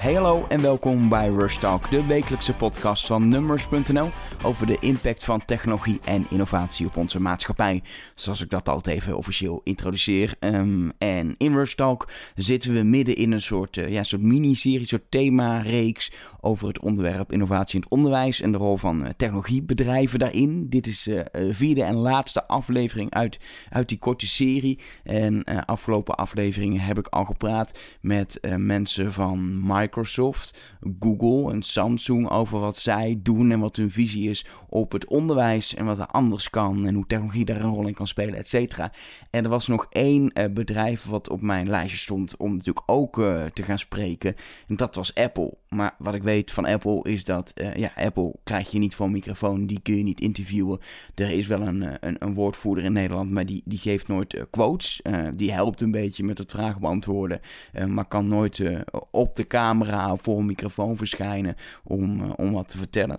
[0.00, 4.10] Hey hallo en welkom bij Rush Talk, de wekelijkse podcast van Numbers.nl
[4.44, 7.82] over de impact van technologie en innovatie op onze maatschappij.
[8.14, 10.34] Zoals ik dat altijd even officieel introduceer.
[10.38, 14.86] Ehm, en in Rush Talk zitten we midden in een soort, uh, ja, soort miniserie,
[14.86, 20.18] soort thema-reeks over het onderwerp innovatie in het onderwijs en de rol van uh, technologiebedrijven
[20.18, 20.68] daarin.
[20.68, 24.78] Dit is de vierde en laatste aflevering uit, uit die korte serie.
[25.04, 29.88] En afgelopen afleveringen heb ik al gepraat met mensen van Microsoft.
[29.90, 35.06] Microsoft, Google en Samsung over wat zij doen en wat hun visie is op het
[35.06, 38.34] onderwijs en wat er anders kan en hoe technologie daar een rol in kan spelen,
[38.34, 38.92] et cetera.
[39.30, 43.18] En er was nog één uh, bedrijf wat op mijn lijstje stond om natuurlijk ook
[43.18, 44.34] uh, te gaan spreken
[44.68, 45.59] en dat was Apple.
[45.74, 49.06] Maar wat ik weet van Apple is dat, uh, ja, Apple krijg je niet voor
[49.06, 50.78] een microfoon, die kun je niet interviewen.
[51.14, 55.02] Er is wel een, een, een woordvoerder in Nederland, maar die, die geeft nooit quotes.
[55.36, 57.40] die helpt een beetje met het vragen beantwoorden,
[57.86, 58.62] maar kan nooit
[59.10, 63.18] op de camera voor een microfoon verschijnen om, om wat te vertellen.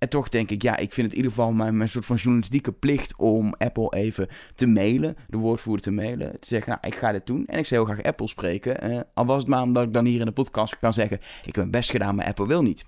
[0.00, 2.16] En toch denk ik, ja, ik vind het in ieder geval mijn, mijn soort van
[2.16, 6.98] journalistieke plicht om Apple even te mailen, de woordvoerder te mailen, te zeggen, nou, ik
[6.98, 8.90] ga dit doen en ik zou heel graag Apple spreken.
[8.90, 11.44] Uh, al was het maar omdat ik dan hier in de podcast kan zeggen, ik
[11.44, 12.84] heb mijn best gedaan, maar Apple wil niet.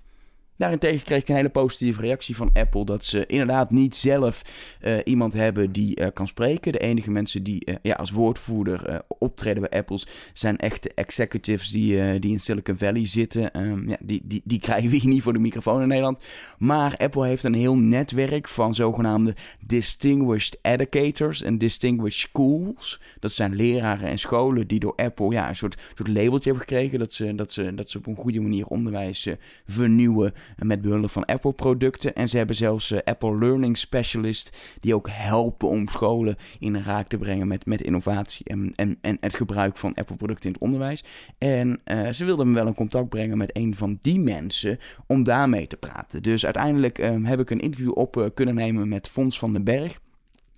[0.57, 4.41] Daarentegen kreeg ik een hele positieve reactie van Apple dat ze inderdaad niet zelf
[4.81, 6.71] uh, iemand hebben die uh, kan spreken.
[6.71, 12.19] De enige mensen die uh, ja, als woordvoerder optreden bij Apples zijn echte executives die,
[12.19, 13.59] die in Silicon Valley zitten.
[13.61, 16.19] Um, ja, die, die, die krijgen we hier niet voor de microfoon in Nederland.
[16.57, 23.01] Maar Apple heeft een heel netwerk van zogenaamde Distinguished Educators en Distinguished Schools.
[23.19, 26.99] Dat zijn leraren en scholen die door Apple ja, een soort, soort labeltje hebben gekregen
[26.99, 29.27] dat ze, dat, ze, dat ze op een goede manier onderwijs
[29.65, 32.15] vernieuwen met behulp van Apple-producten.
[32.15, 37.07] En ze hebben zelfs uh, Apple Learning Specialist, die ook helpen om scholen in raak
[37.07, 41.03] te brengen met, met innovatie en, en, en het gebruik van Apple-producten in het onderwijs.
[41.37, 45.23] En uh, ze wilden me wel in contact brengen met een van die mensen om
[45.23, 46.23] daarmee te praten.
[46.23, 49.63] Dus uiteindelijk um, heb ik een interview op uh, kunnen nemen met Fons van den
[49.63, 49.99] Berg.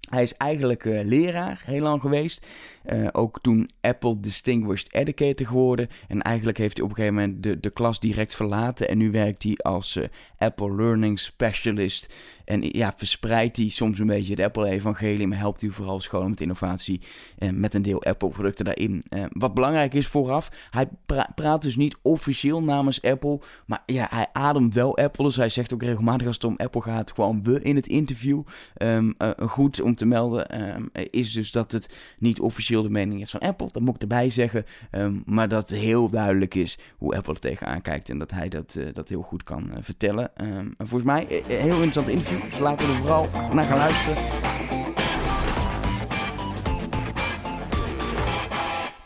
[0.10, 2.48] Hij is eigenlijk uh, leraar, heel lang geweest.
[2.94, 5.88] Uh, ook toen Apple Distinguished Educator geworden.
[6.08, 8.90] En eigenlijk heeft hij op een gegeven moment de, de klas direct verlaten.
[8.90, 10.06] En nu werkt hij als uh,
[10.38, 12.14] Apple Learning Specialist.
[12.46, 15.28] En ja, verspreidt hij soms een beetje het Apple-evangelie.
[15.28, 17.02] Maar helpt hij vooral scholen met innovatie.
[17.38, 19.04] En met een deel Apple-producten daarin.
[19.30, 23.40] wat belangrijk is vooraf, hij pra praat dus niet officieel namens Apple.
[23.66, 25.24] Maar ja, hij ademt wel Apple.
[25.24, 28.42] Dus hij zegt ook regelmatig als het om Apple gaat, gewoon we in het interview.
[28.78, 33.32] Um, goed om te melden um, is dus dat het niet officieel de mening is
[33.32, 33.68] van Apple.
[33.72, 34.66] Dat moet ik erbij zeggen.
[34.92, 38.10] Um, maar dat heel duidelijk is hoe Apple er tegenaan kijkt.
[38.10, 40.32] En dat hij dat, uh, dat heel goed kan uh, vertellen.
[40.38, 42.42] Um, en volgens mij een heel interessant interview.
[42.50, 44.16] Dus laten we er vooral naar gaan luisteren.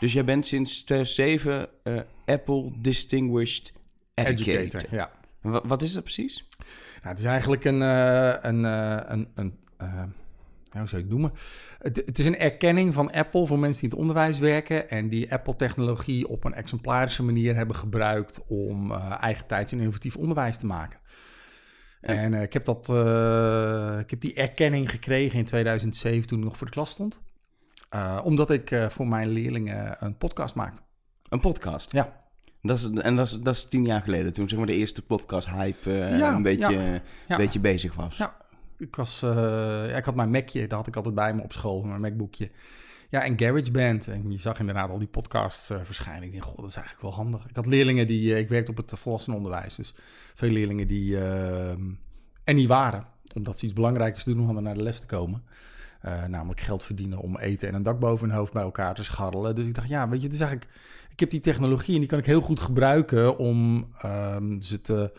[0.00, 3.72] Dus jij bent sinds 2007 uh, Apple Distinguished
[4.14, 4.60] Educator.
[4.60, 5.10] Educator ja.
[5.40, 6.44] Wat, wat, is dat precies?
[7.02, 9.54] Nou, het is eigenlijk een, een, een, een
[10.78, 11.32] hoe zou je het noemen?
[11.78, 15.08] Het, het, is een erkenning van Apple voor mensen die in het onderwijs werken en
[15.08, 20.56] die Apple-technologie op een exemplarische manier hebben gebruikt om uh, eigen tijds en innovatief onderwijs
[20.56, 20.98] te maken.
[22.00, 26.44] En uh, ik, heb dat, uh, ik heb die erkenning gekregen in 2007 toen ik
[26.44, 27.20] nog voor de klas stond.
[28.22, 30.80] omdat ik voor mijn leerlingen een podcast maakte.
[31.28, 31.92] Een podcast?
[31.92, 32.18] Ja.
[32.62, 35.02] Dat is, en dat is, dat is tien jaar geleden, toen zeg maar de eerste
[35.02, 38.16] podcast-hype ja, een, beetje, ja, beetje bezig was.
[38.16, 38.36] Ja,
[38.80, 41.82] ik, was, ja, ik had mijn Macje, dat had ik altijd bij me op school,
[41.82, 42.50] mijn Macbookje.
[43.10, 44.08] Ja, en GarageBand.
[44.08, 46.22] En je zag inderdaad al die podcasts uh, verschijnen.
[46.22, 47.48] Ik dacht, god, dat is eigenlijk wel handig.
[47.48, 48.30] Ik had leerlingen die...
[48.30, 49.74] Uh, ik werkte op het volwassenenonderwijs.
[49.74, 49.94] Dus
[50.34, 51.18] veel leerlingen die
[52.44, 53.04] er niet waren.
[53.34, 55.44] Omdat ze iets belangrijkers doen om naar de les te komen.
[56.28, 59.54] namelijk geld verdienen om eten en een dak boven hun hoofd bij elkaar te scharrelen.
[59.54, 60.70] Dus ik dacht, ja, weet je, het is eigenlijk...
[61.10, 65.12] Ik heb die technologie en die kan ik heel goed gebruiken om um, ze te,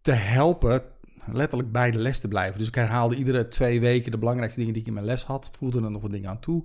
[0.00, 0.82] te helpen
[1.32, 2.58] letterlijk bij de les te blijven.
[2.58, 5.50] Dus ik herhaalde iedere twee weken de belangrijkste dingen die ik in mijn les had.
[5.58, 6.64] Voelde er nog wat dingen aan toe.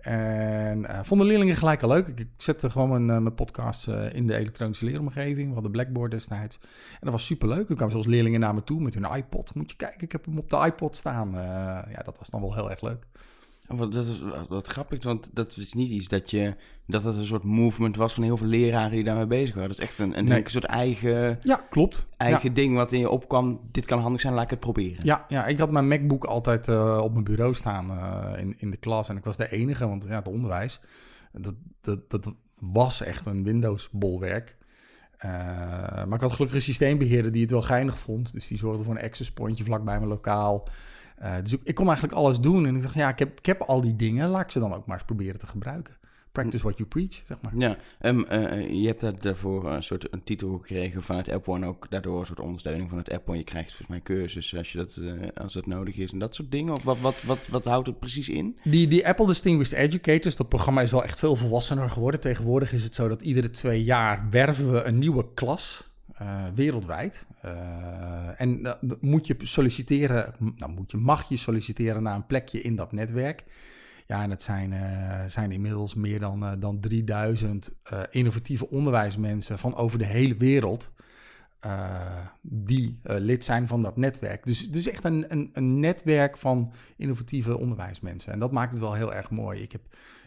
[0.00, 2.06] En uh, vonden leerlingen gelijk al leuk.
[2.06, 5.46] Ik zette gewoon mijn, uh, mijn podcast uh, in de elektronische leeromgeving.
[5.48, 6.58] We hadden Blackboard destijds.
[6.92, 7.68] En dat was super leuk.
[7.68, 9.54] Er kwamen zelfs leerlingen naar me toe met hun iPod.
[9.54, 11.30] Moet je kijken, ik heb hem op de iPod staan.
[11.90, 13.06] ja, dat was dan wel heel erg leuk.
[13.68, 16.54] Wat, dat is wat grappig, want dat is niet iets dat je
[16.86, 19.70] dat het een soort movement was van heel veel leraren die daarmee bezig waren.
[19.70, 20.44] Dat is echt een, een, nee.
[20.44, 22.06] een soort eigen, ja, klopt.
[22.16, 22.54] eigen ja.
[22.54, 23.60] ding wat in je opkwam.
[23.70, 25.06] Dit kan handig zijn, laat ik het proberen.
[25.06, 28.70] Ja, ja ik had mijn MacBook altijd uh, op mijn bureau staan uh, in, in
[28.70, 29.08] de klas.
[29.08, 30.80] En ik was de enige, want ja, het onderwijs,
[31.32, 34.56] dat, dat, dat was echt een Windows-bolwerk.
[35.24, 35.30] Uh,
[36.04, 38.32] maar ik had gelukkig een systeembeheerder die het wel geinig vond.
[38.32, 40.68] Dus die zorgde voor een access pointje vlak bij mijn lokaal.
[41.22, 42.66] Uh, dus ik, ik, kon eigenlijk alles doen.
[42.66, 44.28] En ik dacht, ja, ik heb, ik heb al die dingen.
[44.28, 45.94] Laat ik ze dan ook maar eens proberen te gebruiken.
[46.32, 47.52] practice what you preach, zeg maar.
[47.56, 48.18] Ja, um,
[48.72, 52.40] je hebt daarvoor een soort een titel gekregen vanuit Apple en ook daardoor een soort
[52.40, 53.36] ondersteuning van het Apple.
[53.36, 55.00] Je krijgt volgens mij cursussen als, je dat,
[55.34, 56.72] als dat nodig is en dat soort dingen.
[56.72, 58.58] Of wat, wat, wat, wat houdt het precies in?
[58.64, 62.20] Die, die Apple Distinguished Educators, dat programma is wel echt veel volwassener geworden.
[62.20, 65.85] Tegenwoordig is het zo dat iedere twee jaar werven we een nieuwe klas
[66.22, 67.26] uh, wereldwijd.
[67.44, 72.60] Uh, en uh, moet je solliciteren, nou moet je, mag je solliciteren naar een plekje
[72.60, 73.44] in dat netwerk.
[74.06, 74.74] Ja, en het zijn,
[75.30, 77.78] zijn inmiddels meer dan, dan 3000
[78.10, 80.92] innovatieve onderwijsmensen van over de hele wereld.
[82.42, 84.46] die lid zijn van dat netwerk.
[84.46, 88.32] Dus het is echt een, een, een netwerk van innovatieve onderwijsmensen.
[88.32, 89.62] En dat maakt het wel heel erg mooi.
[89.62, 89.82] Ik heb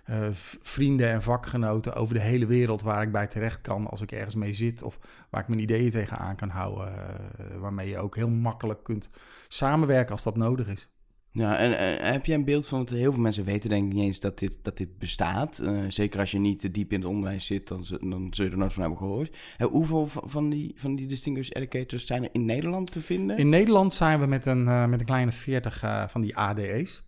[0.10, 0.28] uh,
[0.62, 4.36] vrienden en vakgenoten over de hele wereld waar ik bij terecht kan als ik ergens
[4.36, 6.94] mee zit of waar ik mijn ideeën tegenaan kan houden.
[6.94, 9.10] Uh, waarmee je ook heel makkelijk kunt
[9.48, 10.88] samenwerken als dat nodig is.
[11.32, 13.94] Ja, en uh, heb je een beeld van, want heel veel mensen weten denk ik
[13.94, 15.64] niet eens dat dit, dat dit bestaat.
[15.88, 18.58] zeker als je niet te diep in het onderwijs zit, dan, dan zul je er
[18.58, 19.38] nooit van hebben gehoord.
[19.58, 23.38] hoeveel van die, van die Distinguished Educators zijn er in Nederland te vinden?
[23.38, 27.04] In Nederland zijn we met een, met een kleine 40 van die ADE's.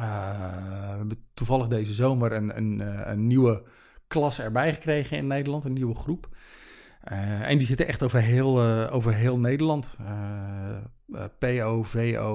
[0.00, 0.04] Uh,
[0.90, 3.62] we hebben toevallig deze zomer een, een, eh, een, nieuwe
[4.06, 6.28] klas erbij gekregen in Nederland, een nieuwe groep.
[7.12, 9.96] Uh, en die zitten echt over heel, uh, over heel Nederland.
[11.38, 12.34] PO, VO,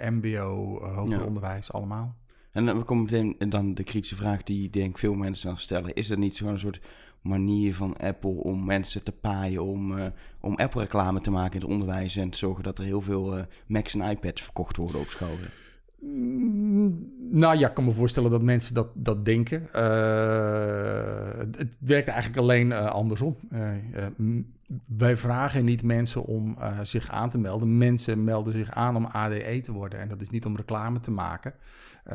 [0.00, 1.24] MBO, hoger ja.
[1.24, 2.16] onderwijs, allemaal.
[2.52, 5.94] En dan komt meteen dan de kritische vraag die denk veel mensen dan stellen.
[5.94, 6.80] Is dat niet zo'n soort
[7.22, 12.16] manier van Apple om mensen te paaien om, om Apple-reclame te maken in het onderwijs
[12.16, 15.50] en te zorgen dat er heel veel Macs en iPads verkocht worden op scholen?
[16.00, 19.62] Mm, nou ja, ik kan me voorstellen dat mensen dat, dat denken.
[19.74, 23.36] Uh, het werkt eigenlijk alleen uh, andersom.
[23.52, 24.06] Uh,
[24.96, 27.78] wij vragen niet mensen om zich aan te melden.
[27.78, 29.98] Mensen melden zich aan om ADE te worden.
[30.00, 31.54] En dat is niet om reclame te maken.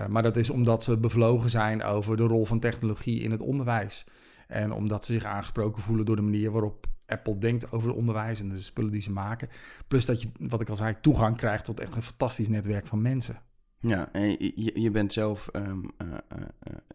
[0.09, 4.05] maar dat is omdat ze bevlogen zijn over de rol van technologie in het onderwijs.
[4.47, 8.39] En omdat ze zich aangesproken voelen door de manier waarop Apple denkt over het onderwijs
[8.39, 9.49] en de spullen die ze maken.
[9.87, 13.01] Plus dat je, wat ik al zei, toegang krijgt tot echt een fantastisch netwerk van
[13.01, 13.41] mensen.
[13.87, 16.15] Ja, en je, je bent zelf um, uh, uh,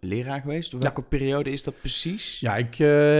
[0.00, 0.72] leraar geweest.
[0.72, 1.06] Welke ja.
[1.08, 2.40] periode is dat precies?
[2.40, 2.78] Ja, ik,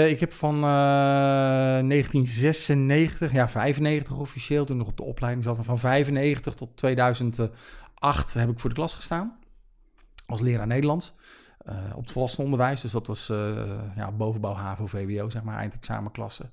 [0.09, 6.55] ik heb van 1996, ja 95 officieel, toen nog op de opleiding zat, van 95
[6.55, 9.39] tot 2008 heb ik voor de klas gestaan.
[10.27, 11.15] Als leraar Nederlands.
[11.95, 13.27] op het volwassenenonderwijs, dus dat was
[13.97, 16.51] ja, bovenbouw, HAVO, VWO, zeg maar, eindexamenklasse.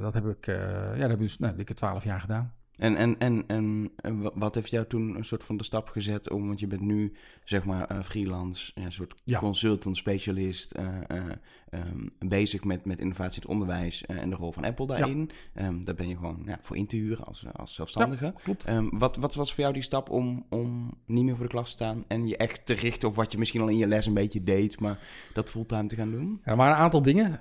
[0.00, 2.52] dat heb ik, ja, dat heb ik dus nou, dikke 12 jaar gedaan.
[2.78, 3.90] En, en, en, en
[4.34, 7.12] wat heeft jou toen een soort van de stap gezet om, want je bent nu
[7.44, 9.38] zeg maar uh, freelance, een soort ja.
[9.38, 11.24] consultant, specialist, uh, uh,
[11.70, 15.30] um, bezig met, met innovatie in het onderwijs en de rol van Apple daarin.
[15.54, 15.66] Ja.
[15.66, 18.34] Um, daar ben je gewoon ja, voor in te huren als, als zelfstandige.
[18.42, 18.68] Klopt.
[18.68, 21.66] Um, wat, wat was voor jou die stap om, om niet meer voor de klas
[21.66, 24.06] te staan en je echt te richten op wat je misschien al in je les
[24.06, 24.98] een beetje deed, maar
[25.32, 26.40] dat fulltime te gaan doen?
[26.42, 27.38] er waren een aantal dingen.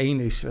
[0.00, 0.44] Eén is,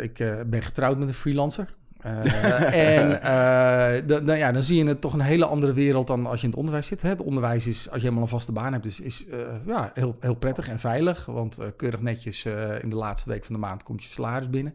[0.00, 0.14] ik
[0.46, 1.78] ben getrouwd met een freelancer.
[2.06, 6.26] Uh, en uh, dan, ja, dan zie je het toch een hele andere wereld dan
[6.26, 7.02] als je in het onderwijs zit.
[7.02, 7.08] Hè?
[7.08, 9.36] Het onderwijs is, als je helemaal een vaste baan hebt, is, is uh,
[9.66, 11.26] ja, heel, heel prettig en veilig.
[11.26, 12.44] Want keurig netjes
[12.80, 14.74] in de laatste week van de maand komt je salaris binnen.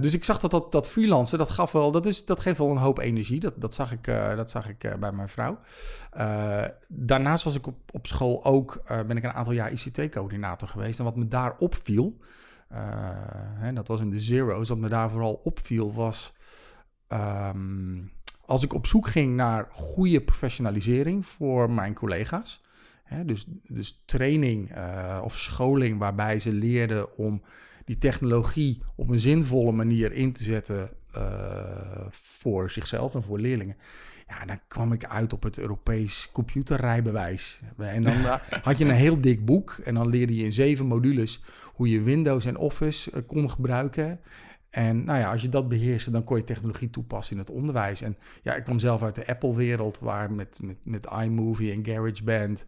[0.00, 2.70] dus ik zag dat dat, dat freelancen, dat, gaf wel, dat, is, dat geeft wel
[2.70, 3.40] een hoop energie.
[3.40, 4.04] Dat, dat zag ik,
[4.36, 5.58] dat zag ik bij mijn vrouw.
[6.88, 10.98] daarnaast was ik op, op school ook, ben ik een aantal jaar ICT-coördinator geweest.
[10.98, 12.16] En wat me daar opviel...
[12.72, 14.68] Uh, dat was in de zero's.
[14.68, 16.32] Wat me daar vooral opviel was...
[17.08, 18.12] Um,
[18.44, 22.64] als ik op zoek ging naar goede professionalisering voor mijn collega's...
[23.04, 27.42] Hè, dus, dus training uh, of scholing waarbij ze leerden om
[27.84, 33.76] die technologie op een zinvolle manier in te zetten uh, voor zichzelf en voor leerlingen.
[34.26, 37.60] Ja, dan kwam ik uit op het Europees computerrijbewijs.
[37.76, 38.14] En dan
[38.62, 42.02] had je een heel dik boek en dan leerde je in zeven modules hoe je
[42.02, 44.20] Windows en Office uh, kon gebruiken.
[44.70, 48.00] En nou ja, als je dat beheerste, dan kon je technologie toepassen in het onderwijs.
[48.00, 52.66] En ja, ik kwam zelf uit de Apple-wereld, waar met, met, met iMovie en GarageBand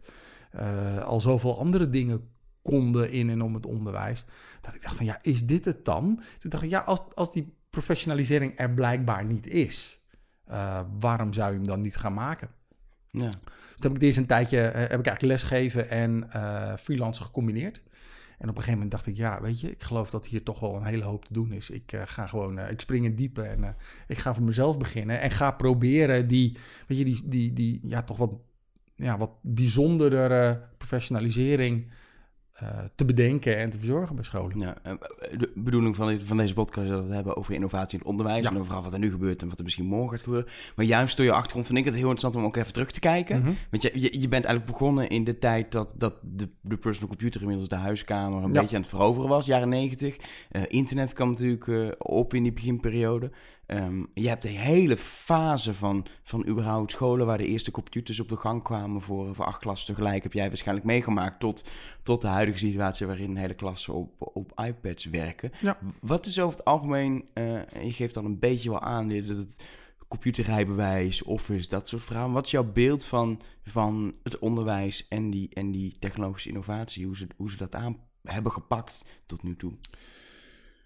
[0.55, 2.29] uh, al zoveel andere dingen
[2.61, 4.25] konden in en om het onderwijs.
[4.61, 6.21] Dat ik dacht van, ja, is dit het dan?
[6.37, 9.98] Toen dacht ik, ja, als, als die professionalisering er blijkbaar niet is,
[10.51, 12.49] uh, waarom zou je hem dan niet gaan maken?
[13.11, 13.27] Ja.
[13.27, 17.81] Dus heb ik deze een tijdje, uh, heb ik eigenlijk lesgeven en uh, freelance gecombineerd.
[18.39, 20.59] En op een gegeven moment dacht ik, ja, weet je, ik geloof dat hier toch
[20.59, 21.69] wel een hele hoop te doen is.
[21.69, 23.69] Ik uh, ga gewoon, uh, ik spring in diepe en uh,
[24.07, 25.21] ik ga voor mezelf beginnen.
[25.21, 28.31] En ga proberen die, weet je, die, die, die ja, toch wat,
[28.95, 31.91] ja, wat bijzondere professionalisering
[32.95, 34.59] te bedenken en te verzorgen bij scholen.
[34.59, 34.75] Ja,
[35.37, 38.07] de bedoeling van, van deze podcast is dat we het hebben over innovatie in het
[38.07, 38.43] onderwijs.
[38.43, 38.49] Ja.
[38.49, 40.49] En over wat er nu gebeurt en wat er misschien morgen gaat gebeuren.
[40.75, 42.99] Maar juist door je achtergrond vind ik het heel interessant om ook even terug te
[42.99, 43.39] kijken.
[43.39, 43.51] Mhm.
[43.69, 47.09] Want je, je, je bent eigenlijk begonnen in de tijd dat, dat de, de personal
[47.09, 48.61] computer inmiddels de huiskamer een Ja.
[48.61, 50.17] beetje aan het veroveren was, jaren negentig.
[50.51, 53.31] Eh, internet kwam natuurlijk eh, op in die beginperiode.
[53.69, 58.29] Ehm, je hebt de hele fase van, van überhaupt scholen waar de eerste computers op
[58.29, 61.63] de gang kwamen voor, voor acht klassen tegelijk, heb jij waarschijnlijk meegemaakt tot,
[62.03, 65.51] tot de huidige situatie waarin hele klassen op, op iPads werken.
[65.61, 65.77] Ja.
[66.01, 67.43] Wat is over het algemeen, eh,
[67.83, 69.63] je geeft dan een beetje wel aan dat het
[70.07, 72.31] computerrijbewijs, office, dat soort vragen.
[72.31, 77.17] Wat is jouw beeld van, van het onderwijs en die, en die technologische innovatie, hoe
[77.17, 79.73] ze, hoe ze dat aan hebben gepakt tot nu toe?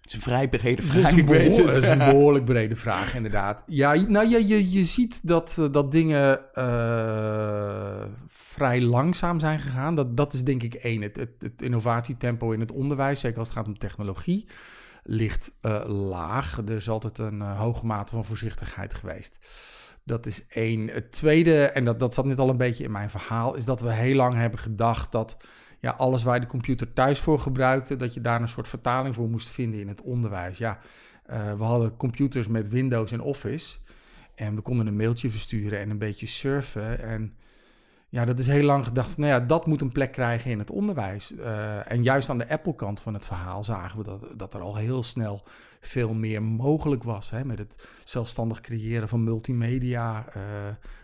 [0.04, 1.82] Het is een vrij brede vraag, is, een behoor- het.
[1.82, 3.62] is een behoorlijk brede vraag, inderdaad.
[3.66, 9.60] Ja, je- nou, je, je, je ziet dat, eh, dat dingen eh, vrij langzaam zijn
[9.60, 9.94] gegaan.
[9.94, 11.02] Dat, dat is denk ik één.
[11.02, 14.46] Het, het, het innovatietempo in het onderwijs, zeker als het gaat om technologie,
[15.02, 16.58] ligt eh, laag.
[16.66, 19.38] Er is altijd een hoge mate van voorzichtigheid geweest.
[20.04, 20.88] Dat is één.
[20.88, 23.80] Het tweede, en dat, dat zat net al een beetje in mijn verhaal, is dat
[23.80, 25.36] we heel lang hebben gedacht dat
[25.84, 29.14] ja, alles waar je de computer thuis voor gebruikte, dat je daar een soort vertaling
[29.14, 30.58] voor moest vinden in het onderwijs.
[30.58, 30.78] Ja,
[31.26, 33.76] eh, we hadden computers met Windows en Office.
[34.34, 37.02] En we konden een mailtje versturen en een beetje surfen.
[37.02, 37.34] En
[38.08, 39.16] ja, dat is heel lang gedacht.
[39.16, 41.36] Nou ja, dat moet een plek krijgen in het onderwijs.
[41.36, 44.76] Eh, en juist aan de Apple-kant van het verhaal zagen we dat, dat er al
[44.76, 45.42] heel snel
[45.80, 47.30] veel meer mogelijk was.
[47.30, 50.42] Hè, met het zelfstandig creëren van multimedia, eh,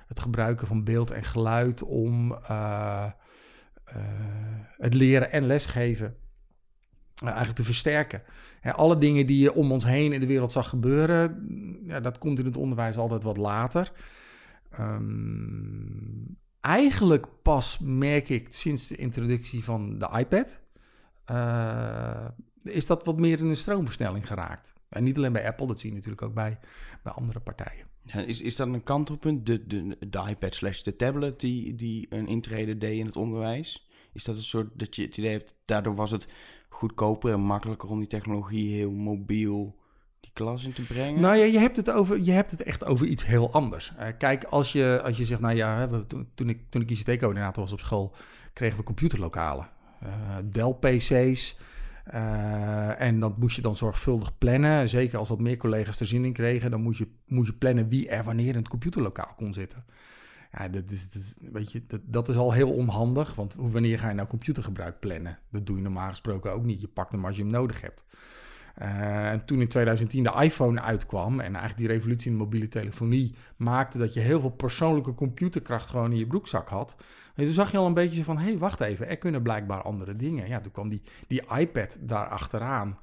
[0.07, 2.39] het gebruiken van beeld en geluid om
[4.77, 6.17] het leren en lesgeven
[7.15, 8.23] eh, eigenlijk te versterken.
[8.63, 11.47] Alle dingen die je om ons heen in de wereld zag gebeuren,
[11.83, 13.93] ja, dat komt in het onderwijs altijd wat later.
[14.71, 16.25] Ehm,
[16.61, 20.61] eigenlijk pas merk ik sinds de introductie van de iPad,
[21.25, 22.29] eh,
[22.63, 24.73] is dat wat meer in een stroomversnelling geraakt.
[24.89, 26.59] En niet alleen bij Apple, dat zie je natuurlijk ook bij,
[27.03, 27.90] bij andere partijen.
[28.27, 32.27] Is, is dat een kantelpunt, de, de, de iPad slash de tablet die, die een
[32.27, 33.89] intrede deed in het onderwijs?
[34.13, 36.27] Is dat een soort dat je het idee hebt, daardoor was het
[36.69, 39.77] goedkoper en makkelijker om die technologie heel mobiel
[40.21, 41.21] die klas in te brengen?
[41.21, 43.93] Nou ja, je hebt het, over, je hebt het echt over iets heel anders.
[43.97, 45.89] Eh, kijk, als je, als je zegt, nou ja,
[46.35, 48.15] toen, ik, toen ik ICT-coördinator was op school,
[48.53, 49.69] kregen we computerlokalen.
[50.01, 51.59] Eh, Dell-PC's.
[52.05, 54.89] Eh, en dat moest je dan zorgvuldig plannen.
[54.89, 57.89] Zeker als wat meer collega's er zin in kregen, dan moest je, moest je plannen
[57.89, 59.85] wie er wanneer in het computerlokaal kon zitten.
[60.53, 63.99] Ja, dat is, dat is, weet je, dat, dat is al heel onhandig, want wanneer
[63.99, 65.39] ga je nou computergebruik plannen?
[65.51, 66.81] Dat doe je normaal gesproken ook niet.
[66.81, 68.05] Je pakt hem als je hem nodig hebt.
[68.75, 72.69] Eh, en toen in 2010 de iPhone uitkwam en eigenlijk die revolutie in de mobiele
[72.69, 76.97] telefonie maakte dat je heel veel persoonlijke computerkracht gewoon in je broekzak had.
[77.41, 79.83] En toen zag je al een beetje van, hé, hey, wacht even, er kunnen blijkbaar
[79.83, 80.49] andere dingen.
[80.49, 82.99] Ja, toen kwam die, die iPad daar achteraan.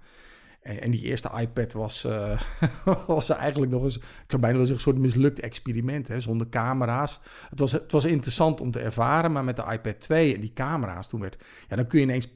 [0.61, 2.41] En, en die eerste iPad was, eh,
[3.07, 6.49] was eigenlijk nog eens, ik zou bijna wel zeggen, een soort mislukt experiment, hè, zonder
[6.49, 7.19] camera's.
[7.49, 10.53] Het was, het was interessant om te ervaren, maar met de iPad 2 en die
[10.53, 12.27] camera's toen werd, ja, dan kun je ineens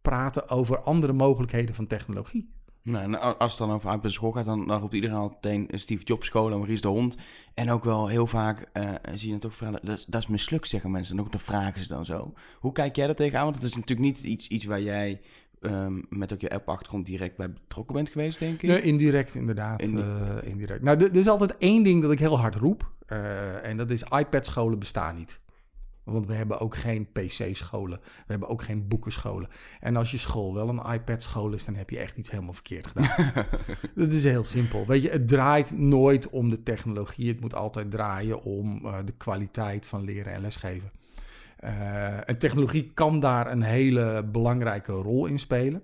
[0.00, 2.54] praten over andere mogelijkheden van technologie.
[2.82, 6.04] Nou, als het dan over iPad school gaat, dan, dan roept iedereen al meteen Steve
[6.04, 7.16] Jobs school en Maurice de Hond.
[7.54, 10.26] En ook wel heel vaak eh, zie je het ook verhalen, dat, is- dat is
[10.26, 11.16] mislukt, zeggen mensen.
[11.18, 12.32] En ook dan vragen ze dan zo.
[12.58, 13.44] Hoe kijk jij daar tegenaan?
[13.44, 15.20] Want het is natuurlijk niet iets, iets waar jij
[15.60, 18.70] ehm, met ook je app-achtergrond direct bij betrokken bent geweest, denk ik.
[18.70, 19.82] Nee, indirect inderdaad.
[19.82, 20.82] Indi- eh, indirect.
[20.82, 22.90] Nou, er is altijd één ding dat ik heel hard roep.
[23.06, 25.40] eh, en dat is iPad-scholen bestaan niet.
[26.10, 28.00] Want we hebben ook geen PC-scholen.
[28.02, 29.48] We hebben ook geen boekenscholen.
[29.80, 32.86] En als je school wel een iPad-school is, dan heb je echt iets helemaal verkeerd
[32.86, 33.34] gedaan.
[33.94, 34.86] dat is heel simpel.
[34.86, 37.28] Weet je, het draait nooit om de technologie.
[37.28, 40.90] Het moet altijd draaien om eh, de kwaliteit van leren en lesgeven.
[41.56, 45.82] Eh, en technologie kan daar een hele belangrijke rol in spelen.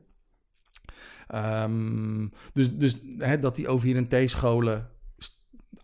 [1.26, 4.88] Ehm, dus dus hè, dat die OVR-T-scholen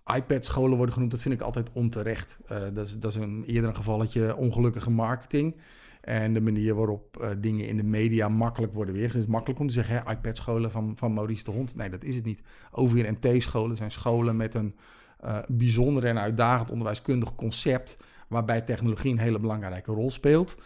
[0.06, 2.40] iPad-scholen worden genoemd, dat vind ik altijd onterecht.
[2.46, 5.56] Eh, dat, is, dat is een, eerder een gevalletje ongelukkige marketing.
[6.00, 9.20] En de manier waarop eh, dingen in de media makkelijk worden weergezet.
[9.20, 11.76] Het is makkelijk om te zeggen, iPad-scholen van, van Maurice de Hond.
[11.76, 12.42] Nee, dat is het niet.
[12.70, 14.74] OVR en T-scholen zijn scholen met een
[15.18, 18.02] eh, bijzonder en uitdagend onderwijskundig concept...
[18.28, 20.56] waarbij technologie een hele belangrijke rol speelt.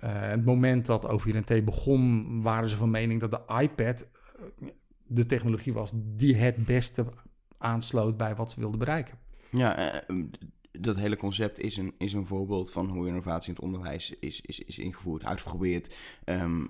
[0.00, 4.08] Het moment dat OVR en T begon, waren ze van mening dat de iPad
[5.06, 7.04] de technologie was die het beste
[7.60, 9.18] aansloot bij wat ze wilden bereiken.
[9.50, 10.16] Ja, eh,
[10.72, 14.40] dat hele concept is een, is een voorbeeld van hoe innovatie in het onderwijs is,
[14.40, 15.94] is, is ingevoerd, uitgeprobeerd.
[16.24, 16.64] Ehm,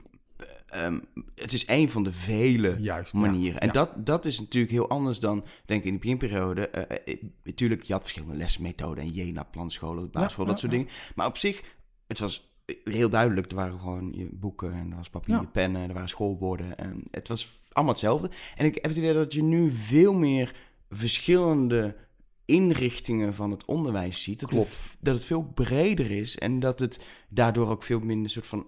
[0.67, 0.99] ehm,
[1.35, 3.13] het is een van de vele Juist.
[3.13, 3.19] ja.
[3.19, 3.61] manieren.
[3.61, 3.73] En Ja.
[3.73, 6.69] dat, dat is natuurlijk heel anders dan, denk ik, in de beginperiode.
[6.69, 10.89] Eh, eh, natuurlijk, je had verschillende lesmethoden en Jena, planscholen, basisschool, Ja, dat soort dingen.
[11.15, 11.63] Maar op zich,
[12.07, 12.53] het was
[12.85, 15.45] heel duidelijk, er waren gewoon je boeken en er was papier, Ja.
[15.45, 16.79] pennen, er waren schoolborden.
[16.79, 18.31] En het was allemaal hetzelfde.
[18.57, 20.55] En ik heb het idee dat je nu veel meer
[20.91, 21.97] verschillende
[22.45, 24.41] inrichtingen van het onderwijs ziet.
[24.41, 24.69] Dat, Klopt.
[24.77, 28.67] Het, dat het veel breder is en dat het daardoor ook veel minder soort van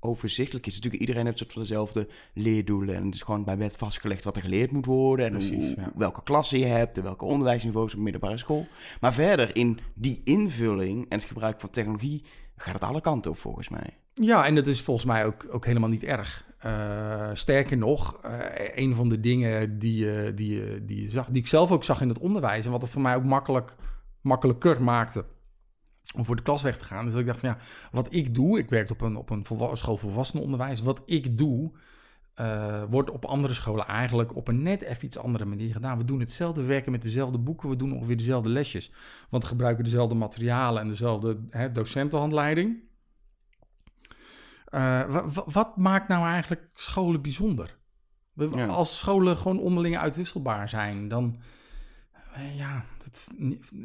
[0.00, 0.74] overzichtelijk is.
[0.74, 2.94] Natuurlijk, iedereen heeft soort van dezelfde leerdoelen.
[2.94, 5.26] En het is gewoon bij wet vastgelegd wat er geleerd moet worden.
[5.26, 5.92] En Precies, hoe- ja.
[5.96, 8.66] welke klassen je hebt en welke onderwijsniveaus op middelbare school.
[9.00, 12.22] Maar verder in die invulling en het gebruik van technologie
[12.56, 13.96] gaat het alle kanten op volgens mij.
[14.14, 16.45] Ja, en dat is volgens mij ook, ook helemaal niet erg.
[16.56, 18.38] Eh, sterker nog, eh,
[18.74, 22.18] een van de dingen die, die, die, zag, die ik zelf ook zag in het
[22.18, 22.64] onderwijs...
[22.64, 23.76] en wat het voor mij ook makkelijk,
[24.20, 25.24] makkelijker maakte
[26.16, 27.06] om voor de klas weg te gaan...
[27.06, 27.58] is dat ik dacht van ja,
[27.90, 28.58] wat ik doe...
[28.58, 30.80] ik werkte op een, op een school volwassenenonderwijs...
[30.80, 31.72] wat ik doe,
[32.34, 35.98] eh, wordt op andere scholen eigenlijk op een net even iets andere manier gedaan.
[35.98, 37.68] We doen hetzelfde, we werken met dezelfde boeken...
[37.68, 38.92] we doen ongeveer dezelfde lesjes.
[39.30, 42.84] Want we gebruiken dezelfde materialen en dezelfde hè, docentenhandleiding...
[44.66, 47.76] Eh, wa- wa- wat maakt nou eigenlijk scholen bijzonder?
[48.34, 48.66] Ja.
[48.66, 51.38] Als scholen gewoon onderling uitwisselbaar zijn, dan
[52.32, 53.28] eh, ja, dat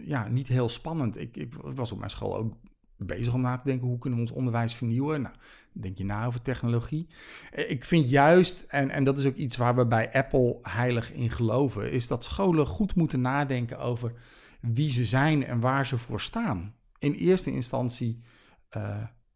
[0.06, 1.18] ja, niet heel spannend.
[1.18, 2.54] Ik, ik was op mijn school ook
[2.98, 5.22] bezig om na te denken hoe kunnen we ons onderwijs vernieuwen.
[5.22, 5.36] Nou,
[5.74, 7.08] denk je na over technologie.
[7.52, 11.14] Eh, Ik vind juist, en, en dat is ook iets waar we bij Apple heilig
[11.14, 14.14] in geloven, is dat scholen goed moeten nadenken over
[14.62, 16.76] wie ze zijn en waar ze voor staan.
[17.00, 18.22] In eerste instantie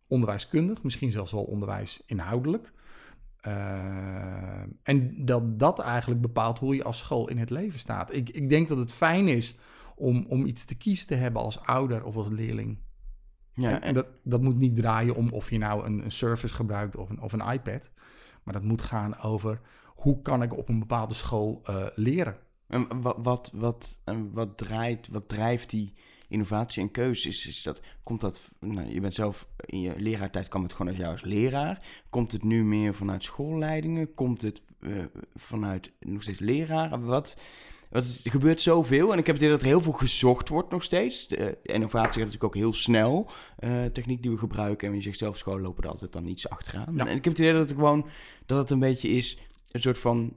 [0.08, 2.74] onderwijskundig, misschien zelfs wel onderwijs inhoudelijk.
[3.42, 8.14] Eh, en dat dat eigenlijk bepaalt hoe je als school in het leven staat.
[8.16, 9.56] Ik, ik denk dat het fijn is
[9.96, 12.78] om, om iets te kiezen te hebben als ouder of als leerling.
[13.54, 16.54] Ja, en en dat, dat moet niet draaien om of je nou een, een service
[16.54, 17.92] gebruikt of een, of een iPad.
[18.44, 22.38] Maar dat moet gaan over hoe kan ik op een bepaalde school eh, leren.
[22.68, 25.94] En wat, wat, wat, wat, draait, wat drijft die
[26.28, 27.28] innovatie en keuze?
[27.28, 30.88] Is, is dat, komt dat, nou, je bent zelf in je leraartijd kwam het gewoon
[30.88, 31.86] uit jou als leraar.
[32.10, 34.14] Komt het nu meer vanuit schoolleidingen?
[34.14, 34.92] Komt het eh,
[35.36, 37.06] vanuit nog steeds leraren?
[37.06, 37.38] Wat,
[37.90, 40.50] wat is, er gebeurt zoveel en ik heb het idee dat er heel veel gezocht
[40.50, 41.28] wordt nog steeds.
[41.28, 43.30] De eh, innovatie gaat natuurlijk ook heel snel.
[43.58, 46.50] eh, techniek die we gebruiken en je zegt zelf scholen lopen er altijd dan iets
[46.50, 46.96] achteraan.
[46.96, 47.08] Ja.
[47.08, 48.08] En ik heb het idee dat het gewoon,
[48.46, 49.40] dat het een beetje is,
[49.72, 50.34] een soort van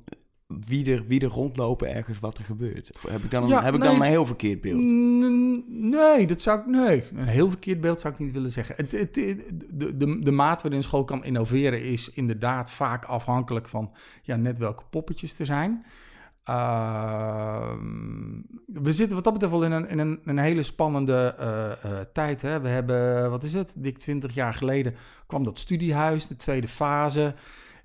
[0.48, 2.98] wie er, wie er rondlopen ergens wat er gebeurt.
[3.08, 4.80] Heb ik dan, Ja, heb ik dan een heel verkeerd beeld?
[5.68, 6.66] Nee, dat zou ik.
[6.66, 8.74] Nee, een heel verkeerd beeld zou ik niet willen zeggen.
[8.76, 13.68] Het, het, de, de, de maat waarin een school kan innoveren is inderdaad vaak afhankelijk
[13.68, 15.84] van ja, net welke poppetjes er zijn.
[16.44, 17.86] Ehm,
[18.66, 22.06] we zitten wat dat betreft wel in een, in een, een hele spannende eh, eh,
[22.12, 22.42] tijd.
[22.42, 22.60] Hè?
[22.60, 24.94] We hebben, wat is het, dik 20 jaar geleden
[25.26, 27.34] kwam dat studiehuis, de tweede fase.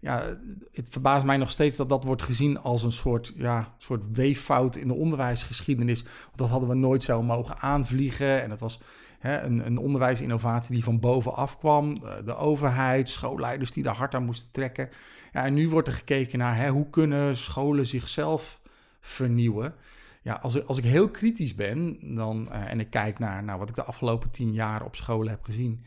[0.04, 0.38] Ja,
[0.72, 4.76] het verbaast mij nog steeds dat dat wordt gezien als een soort, ja, soort weeffout
[4.76, 6.04] in de onderwijsgeschiedenis.
[6.04, 8.42] Want dat hadden we nooit zo mogen aanvliegen.
[8.42, 8.80] En dat was
[9.20, 12.00] hè, een, een onderwijsinnovatie die van bovenaf kwam.
[12.26, 14.90] De overheid, schoolleiders die daar hard aan moesten trekken.
[15.34, 18.62] Ja, en nu wordt er gekeken naar hè, hoe kunnen scholen zichzelf
[19.00, 19.74] vernieuwen.
[20.22, 23.60] Ja, als ik, als ik heel kritisch ben dan, eh, en ik kijk naar nou,
[23.60, 25.84] wat ik de afgelopen tien jaar op scholen heb gezien.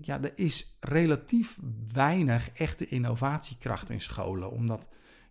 [0.00, 1.58] Ja, er is relatief
[1.92, 4.50] weinig echte innovatiekracht in scholen.
[4.50, 4.88] Omdat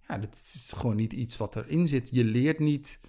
[0.08, 2.10] ja, dat is gewoon niet iets wat erin zit.
[2.12, 3.00] Je leert niet,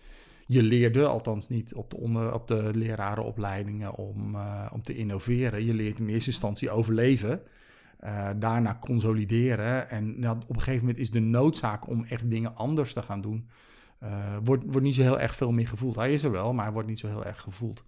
[0.46, 5.64] je leerde althans niet op de, onder, op de lerarenopleidingen om, eh, om te innoveren.
[5.64, 7.42] Je leert in eerste instantie overleven.
[7.98, 9.90] eh, daarna consolideren.
[9.90, 13.20] En nou, op een gegeven moment is de noodzaak om echt dingen anders te gaan
[13.20, 13.48] doen.
[14.06, 15.96] Eh, wordt, niet zo heel erg veel meer gevoeld.
[15.96, 17.84] Hij is er wel, maar hij wordt niet zo heel erg gevoeld.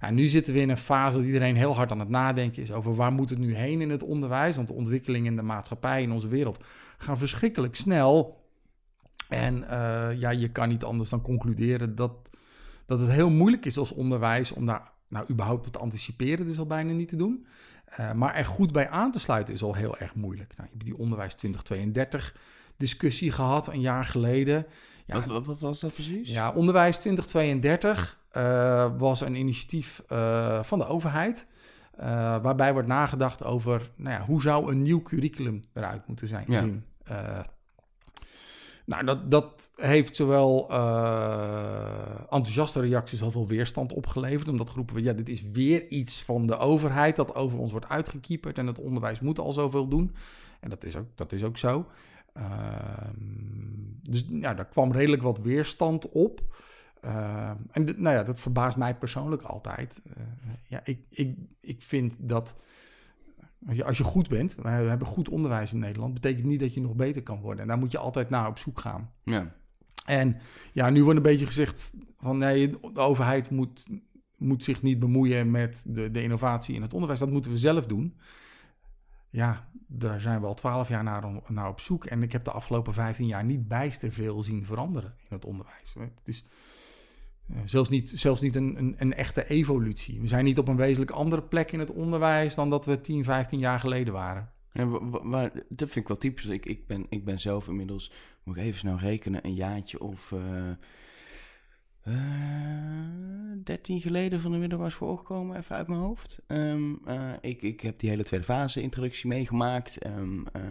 [0.00, 2.72] En nu zitten we in een fase dat iedereen heel hard aan het nadenken is
[2.72, 4.56] over waar moet het nu heen in het onderwijs.
[4.56, 6.64] Want de ontwikkelingen in de maatschappij, in onze wereld,
[6.98, 8.44] gaan verschrikkelijk snel.
[9.28, 12.30] En eh, ja, je kan niet anders dan concluderen dat,
[12.86, 16.38] dat het heel moeilijk is als onderwijs om daar nou überhaupt op te anticiperen.
[16.38, 17.46] Dat is al bijna niet te doen.
[17.84, 20.52] Eh, maar er goed bij aan te sluiten is al heel erg moeilijk.
[20.56, 22.34] Nou, je hebt die onderwijs 2032
[22.76, 24.66] discussie gehad een jaar geleden.
[25.12, 26.30] Ja, Wat, wat, wat was dat precies?
[26.30, 31.48] ja, Onderwijs 2032 eh, was een initiatief eh, van de overheid.
[31.96, 32.06] eh,
[32.42, 36.44] waarbij wordt nagedacht over nou ja, hoe zou een nieuw curriculum eruit moeten zijn.
[36.48, 36.58] Ja.
[36.58, 36.84] Zien.
[38.86, 40.70] Nou, dat, dat heeft zowel
[42.30, 44.48] enthousiaste reacties als wel weerstand opgeleverd.
[44.48, 47.88] Omdat geroepen werd, ja, dit is weer iets van de overheid dat over ons wordt
[47.88, 48.58] uitgekieperd.
[48.58, 50.14] En het onderwijs moet al zoveel doen.
[50.60, 51.86] En dat is ook, dat is ook zo.
[52.40, 53.14] Ehm,
[54.02, 56.56] dus ja, daar kwam redelijk wat weerstand op.
[57.00, 60.02] Ehm, en nou ja, dat verbaast mij persoonlijk altijd.
[60.16, 60.22] Eh,
[60.68, 62.56] ja, ik, ik, ik vind dat
[63.66, 66.74] als je, als je goed bent, we hebben goed onderwijs in Nederland, betekent niet dat
[66.74, 67.62] je nog beter kan worden.
[67.62, 69.10] En daar moet je altijd naar op zoek gaan.
[69.24, 69.54] Ja.
[70.04, 70.36] En
[70.72, 73.86] ja, nu wordt een beetje gezegd van nee, de overheid moet,
[74.36, 77.20] moet zich niet bemoeien met de, de innovatie in het onderwijs.
[77.20, 78.16] Dat moeten we zelf doen.
[79.30, 82.04] ja, daar zijn we al twaalf jaar naar, naar op zoek.
[82.04, 85.94] En ik heb de afgelopen 15 jaar niet bijster veel zien veranderen in het onderwijs.
[85.94, 86.44] Het is
[87.50, 90.20] uh, zelfs niet, zelfs niet een, een, een, echte evolutie.
[90.20, 93.24] We zijn niet op een wezenlijk andere plek in het onderwijs dan dat we 10,
[93.24, 94.52] 15 jaar geleden waren.
[95.22, 96.46] Maar dat vind ik wel typisch.
[96.46, 100.30] Ik, ik, ben, ik ben zelf inmiddels, moet ik even snel rekenen, een jaartje of...
[100.30, 100.40] Uh,
[103.64, 106.42] 13 geleden van de middelbare school gekomen, even uit mijn hoofd.
[106.46, 110.06] Um, uh, ik, ik heb die hele tweede fase introductie meegemaakt.
[110.06, 110.62] Um, uh,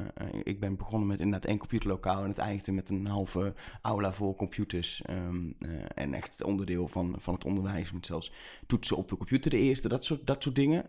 [0.43, 4.35] ik ben begonnen met inderdaad één computerlokaal en het eindigde met een halve aula vol
[4.35, 5.01] computers.
[5.09, 5.55] Um,
[5.95, 8.31] en echt het onderdeel van, van het onderwijs met zelfs
[8.67, 10.85] toetsen op de computer de eerste, dat soort, dat soort dingen.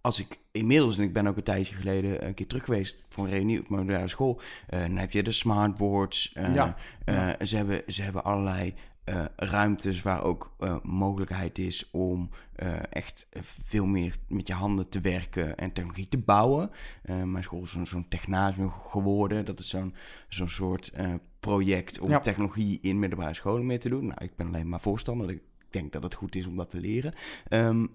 [0.00, 3.24] als ik inmiddels, en ik ben ook een tijdje geleden een keer terug geweest voor
[3.24, 6.32] een reunie op mijn middelbare school, dan heb je de smartboards.
[6.34, 6.76] Ja.
[7.04, 7.36] Ja.
[7.44, 8.74] Ze, hebben, ze hebben allerlei
[9.10, 12.30] uh, ruimtes waar ook uh, mogelijkheid is om
[12.62, 13.28] uh, echt
[13.64, 16.70] veel meer met je handen te werken en technologie te bouwen.
[17.04, 19.44] mijn school is zo'n zo technasium geworden.
[19.44, 19.94] Dat is zo'n
[20.28, 20.92] zo'n soort
[21.40, 22.18] project om ja.
[22.18, 24.06] technologie in middelbare scholen mee te doen.
[24.06, 25.30] Nou, ik ben alleen maar voorstander.
[25.30, 27.14] Ik denk dat het goed is om dat te leren.
[27.50, 27.90] Um,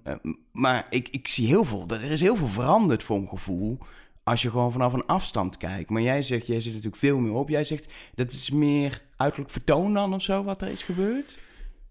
[0.51, 1.85] maar ik, ik zie heel veel.
[1.87, 3.77] Er is heel veel veranderd voor mijn gevoel
[4.25, 5.89] als je gewoon vanaf een afstand kijkt.
[5.89, 7.49] Maar jij zegt, jij zit natuurlijk veel meer op.
[7.49, 11.37] Jij zegt, dat is meer uiterlijk vertoon dan of zo, wat er is gebeurd?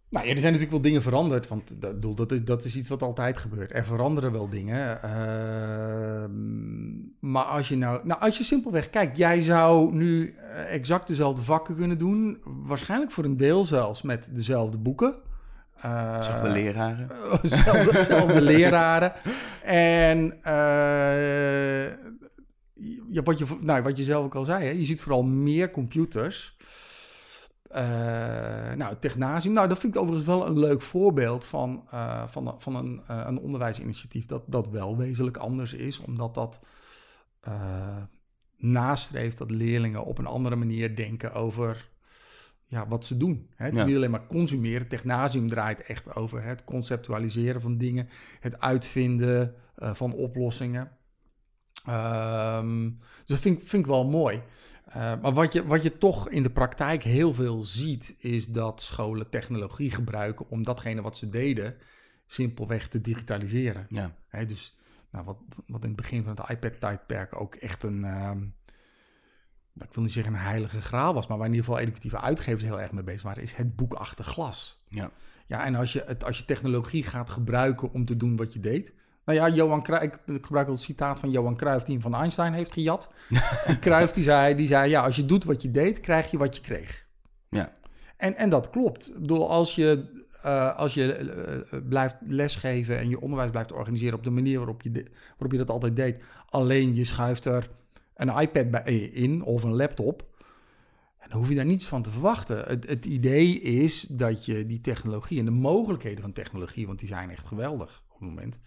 [0.09, 1.49] Nou ja, er zijn natuurlijk wel dingen veranderd.
[1.49, 3.75] Want dat, dat, is, dat is iets wat altijd gebeurt.
[3.75, 4.99] Er veranderen wel dingen.
[5.05, 6.25] Uh,
[7.31, 11.43] maar als je nou, nou, als je simpelweg kijkt, jij zou nu eh, exact dezelfde
[11.43, 12.39] vakken kunnen doen.
[12.45, 15.15] Waarschijnlijk voor een deel zelfs met dezelfde boeken.
[15.85, 17.09] Uh, dezelfde leraren.
[17.43, 19.13] dezelfde leraren.
[19.63, 22.15] En uh,
[23.11, 25.71] ja, wat, je, nou, wat je zelf ook al zei, hè, je ziet vooral meer
[25.71, 26.57] computers.
[27.71, 32.55] Uh, nou, Technasium, nou, dat vind ik overigens wel een leuk voorbeeld van, uh, van,
[32.59, 36.61] van een, uh, een onderwijsinitiatief dat, dat wel wezenlijk anders is, omdat dat
[38.57, 41.91] nastreeft dat leerlingen op een andere manier denken over
[42.67, 43.51] ja, wat ze doen.
[43.57, 43.65] Hè.
[43.65, 44.89] Het is niet alleen maar consumeren.
[44.89, 48.09] Technasium draait echt over het conceptualiseren van dingen,
[48.41, 50.91] het uitvinden van oplossingen.
[51.89, 54.43] Um, dus dat vind, vind ik wel mooi.
[54.89, 58.83] Uh, maar wat je, wat je toch in de praktijk heel veel ziet, is dat
[58.83, 61.77] scholen technologie gebruiken om datgene wat ze deden
[62.27, 63.87] simpelweg te digitaliseren.
[63.89, 64.15] Ja.
[64.47, 64.77] dus
[65.11, 68.31] nou, wat, wat in het begin van het iPad-tijdperk ook echt een, uh,
[69.75, 72.63] ik wil niet zeggen een heilige graal was, maar waar in ieder geval educatieve uitgevers
[72.63, 74.85] heel erg mee bezig waren, is het boek achter glas.
[74.89, 75.11] Ja.
[75.47, 78.61] Ja, en als je, het, als je technologie gaat gebruiken om te doen wat je
[78.61, 82.03] deed, nou ja, Johan Cruijff, ik gebruik al het citaat van Johan Cruijff, die hem
[82.03, 83.15] van Einstein heeft gejat.
[83.67, 86.39] en Cruijff die zei, die zei, ja, als je doet wat je deed, krijg je
[86.39, 87.07] wat je kreeg.
[87.49, 87.73] Ja.
[88.17, 89.09] En, en dat klopt.
[89.09, 94.19] Ik bedoel, als je, uh, als je uh, blijft lesgeven en je onderwijs blijft organiseren
[94.19, 94.91] op de manier waarop je,
[95.31, 97.71] waarop je dat altijd deed, alleen je schuift er
[98.15, 100.25] een iPad bij in of een laptop,
[101.19, 102.65] en dan hoef je daar niets van te verwachten.
[102.67, 107.09] Het, het idee is dat je die technologie en de mogelijkheden van technologie, want die
[107.09, 108.61] zijn echt geweldig op het moment,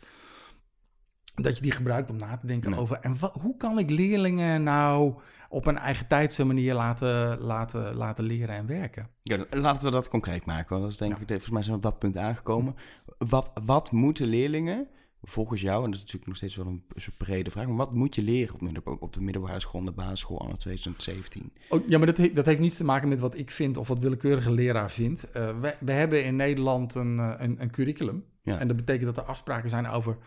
[1.43, 2.97] dat je die gebruikt om na te denken over...
[3.01, 5.13] en hoe kan ik leerlingen nou
[5.49, 9.09] op een eigen tijdse manier laten, laten, laten leren en werken?
[9.23, 10.69] Ja, laten we dat concreet maken.
[10.69, 12.75] Want dat is denk ik, volgens mij zijn we op dat punt aangekomen.
[13.17, 14.87] Wat, wat moeten leerlingen
[15.21, 16.83] volgens jou, en dat is natuurlijk nog steeds wel een,
[17.17, 17.67] brede vraag...
[17.67, 21.51] maar wat moet je leren op, op de middelbare school en de basisschool anno 2017?
[21.69, 23.99] Oh, ja, maar dat, dat heeft niets te maken met wat ik vind of wat
[23.99, 25.27] willekeurige leraar vindt.
[25.27, 28.23] Uh, we, we hebben in Nederland een, eh, een, een curriculum...
[28.55, 30.17] En dat betekent dat er afspraken zijn over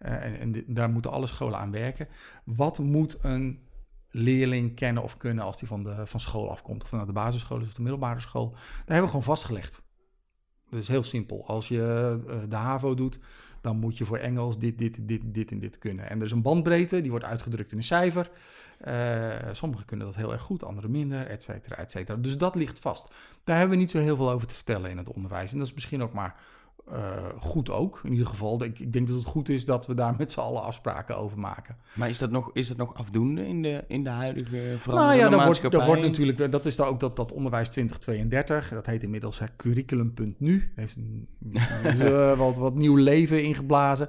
[0.00, 2.08] en, en, daar moeten alle scholen aan werken.
[2.44, 3.68] Wat moet een
[4.10, 6.82] leerling kennen of kunnen als die van, de, van school afkomt?
[6.82, 8.50] Of naar de basisschool is of de middelbare school.
[8.50, 9.88] Daar hebben we gewoon vastgelegd.
[10.70, 11.46] Dat is heel simpel.
[11.46, 13.18] Als je uh, de HAVO doet,
[13.60, 16.10] dan moet je voor Engels dit, dit, dit, dit en dit kunnen.
[16.10, 18.30] En er is een bandbreedte, die wordt uitgedrukt in een cijfer.
[18.88, 22.18] Uh, sommigen kunnen dat heel erg goed, anderen minder, et cetera, et cetera.
[22.18, 23.14] Dus dat ligt vast.
[23.44, 25.52] Daar hebben we niet zo heel veel over te vertellen in het onderwijs.
[25.52, 26.40] En dat is misschien ook maar
[26.92, 28.00] uh, goed ook.
[28.04, 30.40] In ieder geval, ik, ik, denk dat het goed is dat we daar met z'n
[30.40, 31.76] allen afspraken over maken.
[31.92, 35.44] Maar is dat nog, is dat nog afdoende in de, in de huidige veranderende nou
[35.44, 38.68] ja, dat wordt, wordt natuurlijk, dat is dan ook dat, dat onderwijs 2032.
[38.68, 40.72] Dat heet inmiddels hè, curriculum.nu.
[40.74, 41.28] Heeft een,
[41.98, 44.08] uh, wat, wat nieuw leven ingeblazen.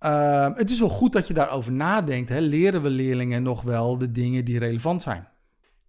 [0.00, 2.28] Uh, het is wel goed dat je daarover nadenkt.
[2.28, 2.38] Hè.
[2.38, 5.28] Leren we leerlingen nog wel de dingen die relevant zijn?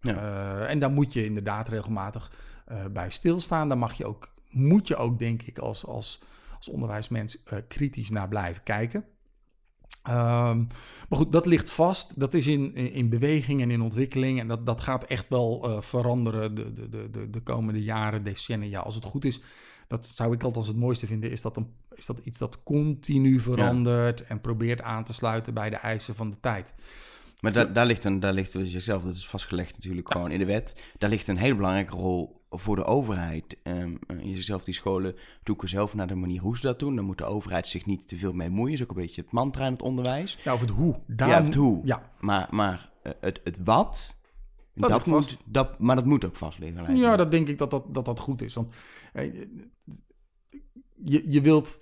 [0.01, 0.13] Ja.
[0.13, 2.31] Uh, en daar moet je inderdaad regelmatig
[2.91, 3.67] bij stilstaan.
[3.67, 6.21] Daar mag je ook moet je ook, denk ik, als, als,
[6.57, 9.05] als onderwijsmens uh, kritisch naar blijven kijken.
[10.09, 10.67] Um,
[11.09, 12.19] maar goed, dat ligt vast.
[12.19, 14.39] Dat is in, in, beweging en in ontwikkeling.
[14.39, 18.79] En dat, dat gaat echt wel uh, veranderen de, de, de, de komende jaren, decennia.
[18.79, 19.41] Als het goed is,
[19.87, 22.63] dat zou ik altijd als het mooiste vinden, is dat, een, is dat iets dat
[22.63, 26.73] continu verandert en probeert aan te sluiten bij de eisen van de tijd.
[27.41, 30.39] Maar da daar ligt een, daar ligt dus jezelf, dat is vastgelegd natuurlijk gewoon in
[30.39, 30.83] de wet.
[30.97, 33.57] Daar ligt een hele belangrijke rol voor de overheid.
[33.63, 36.95] Um, je zichzelf die scholen zoeken zelf naar de manier hoe ze dat doen.
[36.95, 38.73] Dan moet de overheid zich niet te veel mee moeien.
[38.73, 40.37] is ook een beetje het mantra in het onderwijs.
[40.43, 40.95] Ja, of het hoe.
[41.07, 41.85] Daar ja, het hoe.
[41.85, 42.01] Ja.
[42.19, 44.21] Maar, maar eh, het, het wat,
[44.73, 46.97] dat, dat moet, dat, maar dat moet ook vast liggen.
[46.97, 48.53] Ja, dat denk ik dat dat, dat, dat goed is.
[48.53, 48.75] Want
[49.13, 49.33] eh,
[50.95, 51.79] je, je wilt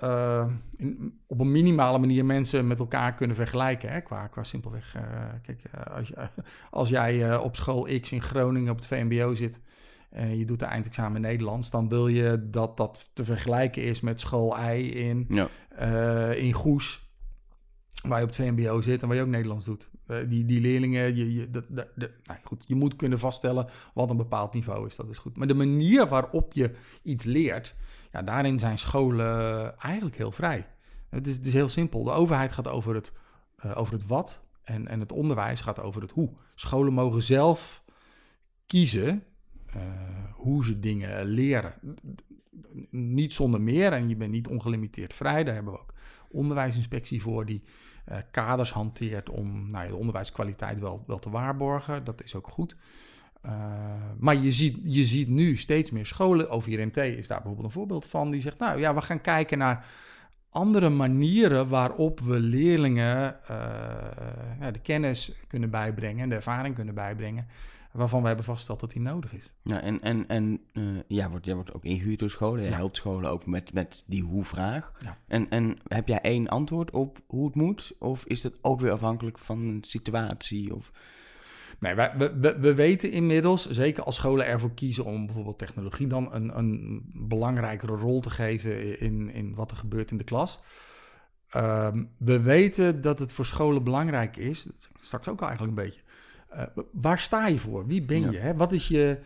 [0.00, 3.90] uh, in, op een minimale manier mensen met elkaar kunnen vergelijken.
[3.90, 4.00] Hè?
[4.00, 4.96] Qua, qua simpelweg.
[4.96, 5.02] Uh,
[5.42, 6.12] kijk, uh, als,
[6.70, 9.60] als, jij op school X in Groningen op het VMBO zit.
[10.12, 11.70] En je doet de eindexamen Nederlands.
[11.70, 15.48] dan wil je dat dat te vergelijken is met school Y in, ja.
[16.30, 17.10] in Goes.
[18.02, 19.90] Waar je op het VMBO zit en waar je ook Nederlands doet.
[20.28, 24.10] die, die leerlingen, je, je, de, de, de, nou goed, je moet kunnen vaststellen wat
[24.10, 24.96] een bepaald niveau is.
[24.96, 25.36] Dat is goed.
[25.36, 27.74] Maar de manier waarop je iets leert
[28.12, 30.66] ja, daarin zijn scholen eigenlijk heel vrij.
[31.08, 32.04] Het is, het is heel simpel.
[32.04, 33.12] De overheid gaat over het,
[33.64, 36.30] uh, over het wat en, en het onderwijs gaat over het hoe.
[36.54, 37.84] Scholen mogen zelf
[38.66, 39.24] kiezen
[39.76, 39.82] uh,
[40.32, 41.74] hoe ze dingen leren.
[42.90, 45.44] Niet zonder meer en je bent niet ongelimiteerd vrij.
[45.44, 45.94] Daar hebben we ook
[46.28, 47.62] onderwijsinspectie voor die
[48.08, 52.04] uh, kaders hanteert om nou, de onderwijskwaliteit wel, wel te waarborgen.
[52.04, 52.76] Dat is ook goed.
[53.46, 53.52] Uh,
[54.18, 58.06] maar je ziet, je ziet nu steeds meer scholen, OVRMT is daar bijvoorbeeld een voorbeeld
[58.06, 59.86] van, die zegt, nou ja, we gaan kijken naar
[60.50, 63.36] andere manieren waarop we leerlingen
[64.72, 67.46] de kennis kunnen bijbrengen en de ervaring kunnen bijbrengen,
[67.92, 69.52] waarvan we hebben vastgesteld dat die nodig is.
[69.62, 72.76] Ja, en, en, en uh, ja, wordt, jij wordt ook ingehuurd door scholen, je ja.
[72.76, 74.92] helpt scholen ook met, met die hoe-vraag.
[74.98, 75.18] Ja.
[75.26, 78.92] En, en heb jij één antwoord op hoe het moet, of is dat ook weer
[78.92, 80.74] afhankelijk van een situatie?
[80.74, 80.92] Of...
[81.78, 86.34] Nee, we, we, we, weten inmiddels, zeker als scholen ervoor kiezen om bijvoorbeeld technologie dan
[86.34, 90.60] een, een belangrijkere rol te geven in, in wat er gebeurt in de klas.
[91.56, 94.68] Um, we weten dat het voor scholen belangrijk is,
[95.00, 96.00] straks ook al eigenlijk een beetje.
[96.56, 97.86] Uh, waar sta je voor?
[97.86, 98.38] Wie ben je?
[98.38, 98.54] Hè?
[98.54, 99.18] Wat is je.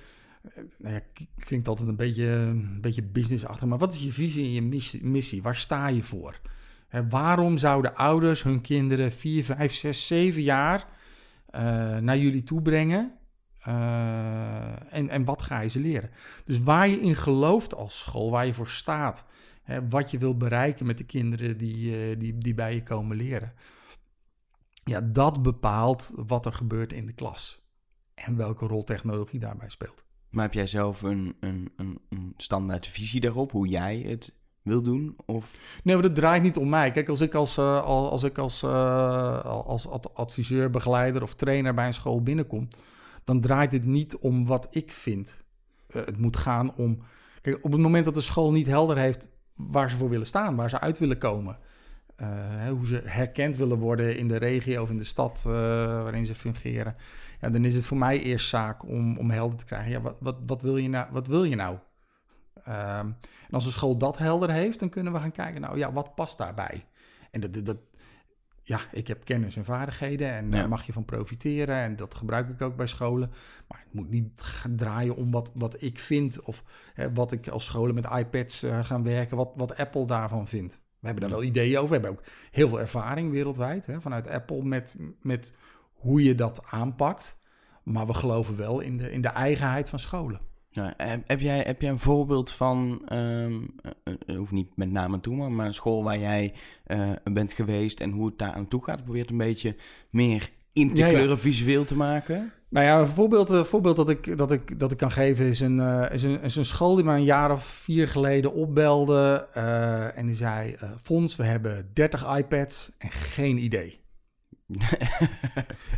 [0.43, 1.01] Uh, nou ja,
[1.37, 5.43] klinkt altijd een beetje, een beetje businessachtig, maar wat is je visie en je missie?
[5.43, 6.41] Waar sta je voor?
[6.89, 10.87] Hè, waarom zouden ouders hun kinderen 4, 5, 6, 7 jaar
[11.55, 11.61] uh,
[11.97, 13.12] naar jullie toe brengen.
[13.69, 16.11] Uh, en, en wat ga je ze leren?
[16.45, 19.25] Dus waar je in gelooft als school, waar je voor staat,
[19.62, 23.53] hè, wat je wil bereiken met de kinderen die, die, die bij je komen leren.
[24.90, 27.68] Ja, dat bepaalt wat er gebeurt in de klas.
[28.14, 30.05] En welke rol technologie daarbij speelt.
[30.31, 34.83] Maar heb jij zelf een, een, een, een standaard visie daarop, hoe jij het wil
[34.83, 35.16] doen?
[35.25, 35.81] Of?
[35.83, 36.90] Nee, maar dat draait niet om mij.
[36.90, 41.87] Kijk, als ik als, uh, als, ik als, uh, als adviseur, begeleider of trainer bij
[41.87, 42.68] een school binnenkom,
[43.25, 45.44] dan draait het niet om wat ik vind.
[45.88, 46.99] Uh, het moet gaan om.
[47.40, 50.57] Kijk, op het moment dat de school niet helder heeft waar ze voor willen staan,
[50.57, 51.59] waar ze uit willen komen.
[52.17, 56.35] Hè, hoe ze herkend willen worden in de regio of in de stad waarin ze
[56.35, 56.97] fungeren.
[57.41, 59.91] Ja, dan is het voor mij eerst zaak om, om helder te krijgen.
[59.91, 61.79] Ja, wat, wat, wat, wil je nou, wat wil je nou?
[62.69, 63.17] Um,
[63.49, 66.15] en als een school dat helder heeft, dan kunnen we gaan kijken, nou ja, wat
[66.15, 66.87] past daarbij?
[67.31, 67.79] En dat, dat,
[68.63, 71.77] ja, ik heb kennis en vaardigheden en daar mag je van profiteren.
[71.77, 73.31] En dat gebruik ik ook bij scholen.
[73.69, 77.49] Maar het moet niet gaan draaien om wat, wat ik vind of hè, wat ik
[77.49, 80.85] als scholen met iPads uh, gaan werken, wat, wat Apple daarvan vindt.
[81.07, 81.88] We hebben daar wel ideeën over.
[81.88, 85.57] We hebben ook heel veel ervaring wereldwijd hè, vanuit Apple met, met
[85.95, 87.38] hoe je dat aanpakt.
[87.83, 90.40] Maar we geloven wel in de, in de eigenheid van scholen.
[90.71, 93.75] Ja, heb, jij, heb jij een voorbeeld van, um,
[94.37, 96.55] hoeft niet met naam en toe, maar een school waar jij
[96.87, 99.03] uh, bent geweest en hoe het daar aan toe gaat?
[99.05, 99.77] Probeer het een beetje
[100.11, 102.53] meer in te kleuren, visueel te maken.
[102.69, 105.61] Nou ja, een voorbeeld, een voorbeeld dat, ik, dat, ik, dat ik kan geven is
[105.61, 109.49] een, uh, is, een, is een school die me een jaar of vier geleden opbelde.
[109.57, 114.01] Uh, en die zei, Fons, we hebben 30 iPads en geen idee.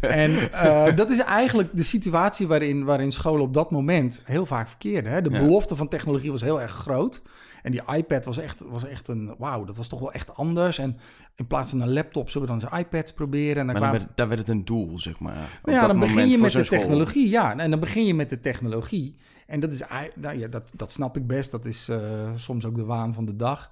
[0.01, 4.69] en uh, dat is eigenlijk de situatie waarin, waarin scholen op dat moment heel vaak
[4.69, 5.12] verkeerden.
[5.12, 5.23] Hè?
[5.23, 7.23] De belofte van technologie was heel erg groot.
[7.69, 9.35] En die iPad was echt, was echt een...
[9.39, 10.79] Wauw, dat was toch wel echt anders.
[10.79, 10.97] En
[11.35, 13.57] in plaats van een laptop zullen we dan eens iPads proberen.
[13.57, 15.61] En dan maar dan werd, daar werd het een doel, zeg maar.
[15.63, 17.29] Nou ja, dan begin je met de technologie.
[17.29, 19.17] Ja, en dan begin je met de technologie.
[19.47, 19.83] En dat is...
[20.15, 21.51] Nou ja, dat, dat snap ik best.
[21.51, 21.99] Dat is uh,
[22.37, 23.71] soms ook de waan van de dag.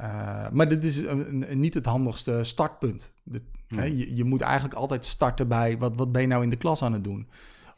[0.00, 3.12] Uh, maar dit is een, een, niet het handigste startpunt.
[3.22, 6.56] De, je, je, moet eigenlijk altijd starten bij wat, wat ben je nou in de
[6.56, 7.28] klas aan het doen?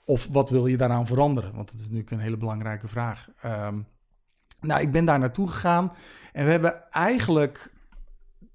[0.05, 1.55] Of wat wil je daaraan veranderen?
[1.55, 3.29] Want dat is natuurlijk een hele belangrijke vraag.
[3.45, 3.87] Um,
[4.67, 5.93] nou, ik ben daar naartoe gegaan
[6.33, 7.73] en we hebben eigenlijk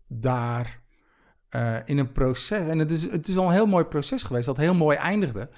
[0.08, 0.80] daar
[1.56, 4.45] uh, in een proces, en het is, het is al een heel mooi proces geweest,
[4.45, 5.50] dat heel mooi eindigde.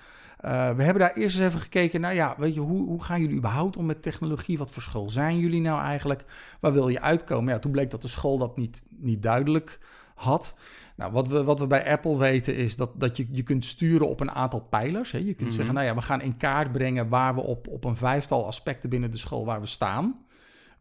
[0.46, 3.22] Uh, we hebben daar eerst eens even gekeken, nou ja, weet je, hoe, hoe gaan
[3.22, 4.58] jullie überhaupt om met technologie?
[4.58, 6.24] Wat voor school zijn jullie nou eigenlijk?
[6.60, 7.54] Waar wil je uitkomen?
[7.54, 9.80] Ja, toen bleek dat de school dat niet, niet duidelijk
[10.16, 10.56] had.
[10.96, 14.10] Nou, wat we, wat we bij Apple weten is dat, dat je, je kunt sturen
[14.10, 15.12] op een aantal pijlers.
[15.12, 15.18] Hè.
[15.18, 17.96] Je kunt zeggen, nou ja, we gaan in kaart brengen waar we op, op een
[17.96, 20.26] vijftal aspecten binnen de school waar we staan.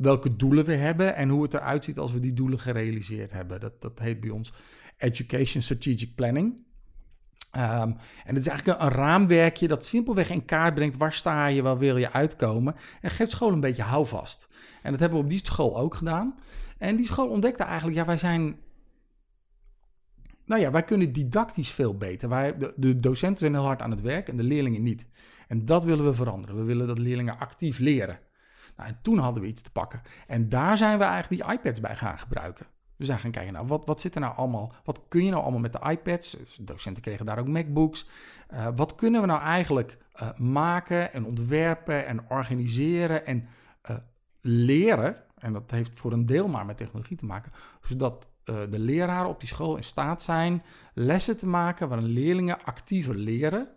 [0.01, 3.61] Welke doelen we hebben en hoe het eruit ziet als we die doelen gerealiseerd hebben.
[3.61, 4.53] Dat, dat heet bij ons
[4.97, 6.55] Education Strategic Planning.
[7.57, 11.47] Um, en het is eigenlijk een, een, raamwerkje dat simpelweg in kaart brengt waar sta
[11.47, 12.75] je, waar wil je uitkomen.
[13.01, 14.49] En geeft school een beetje houvast.
[14.83, 16.35] En dat hebben we op die school ook gedaan.
[16.79, 18.57] En die school ontdekte eigenlijk, ja, wij zijn
[20.45, 22.29] nou ja, wij kunnen didactisch veel beter.
[22.29, 25.07] Wij, de, de, docenten zijn heel hard aan het werk en de leerlingen niet.
[25.49, 26.57] En dat willen we veranderen.
[26.57, 28.19] We willen dat leerlingen actief leren.
[28.81, 30.03] Nou, en toen hadden we iets te pakken.
[30.27, 32.67] En daar zijn we eigenlijk die iPads bij gaan gebruiken.
[32.97, 34.73] We zijn gaan kijken, nou, wat, wat zit er nou allemaal?
[34.85, 36.31] Wat kun je nou allemaal met de iPads?
[36.31, 38.09] Dus docenten kregen daar ook MacBooks.
[38.53, 43.49] Uh, wat kunnen we nou eigenlijk uh, maken en ontwerpen en organiseren en
[43.91, 43.97] uh,
[44.41, 45.17] leren?
[45.39, 47.53] En dat heeft voor een deel maar met technologie te maken.
[47.83, 50.63] Zodat de leraren op die school in staat zijn
[50.95, 53.69] lessen te maken waarin leerlingen actiever leren.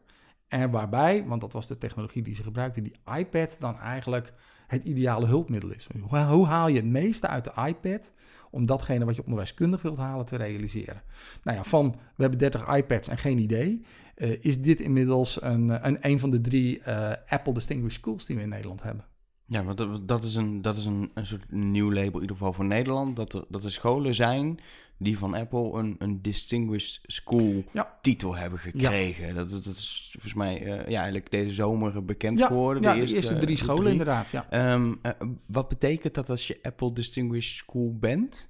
[0.47, 4.33] En waarbij, want dat was de technologie die ze gebruikten, die iPad dan eigenlijk
[4.67, 5.87] het ideale hulpmiddel is.
[6.09, 8.13] Hoe, haal je het meeste uit de iPad
[8.51, 11.01] om datgene wat je onderwijskundig wilt halen te realiseren?
[11.43, 15.87] Nou ja, van we hebben 30 iPads en geen idee, uh, is dit inmiddels een,
[15.87, 19.05] een, een van de drie uh, Apple Distinguished Schools die we in Nederland hebben.
[19.45, 22.53] Ja, want dat is, een, dat is een, een soort nieuw label, in ieder geval
[22.53, 23.15] voor Nederland.
[23.15, 24.59] Dat er, dat er scholen zijn
[25.03, 27.97] die van Apple een, een Distinguished School ja.
[28.01, 29.27] titel hebben gekregen.
[29.27, 29.33] Ja.
[29.33, 32.83] Dat, dat is volgens mij uh, ja, eigenlijk deze zomer bekend ja, geworden.
[32.83, 33.91] Ja, de eerste, de eerste drie scholen drie.
[33.91, 34.31] inderdaad.
[34.31, 34.73] Ja.
[34.73, 35.11] Um, uh,
[35.45, 38.47] wat betekent dat als je Apple Distinguished School bent?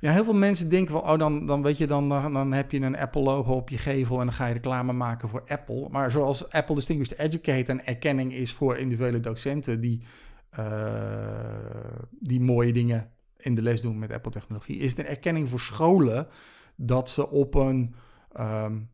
[0.00, 2.80] Ja, heel veel mensen denken wel, oh, dan, dan weet je, dan, dan heb je
[2.80, 5.88] een Apple-logo op je gevel en dan ga je reclame maken voor Apple.
[5.90, 10.02] Maar zoals Apple Distinguished Educator een erkenning is voor individuele docenten die,
[10.58, 10.66] uh,
[12.10, 16.28] die mooie dingen in de les doen met Apple-technologie, is het een erkenning voor scholen
[16.76, 17.94] dat ze op een,
[18.40, 18.90] um,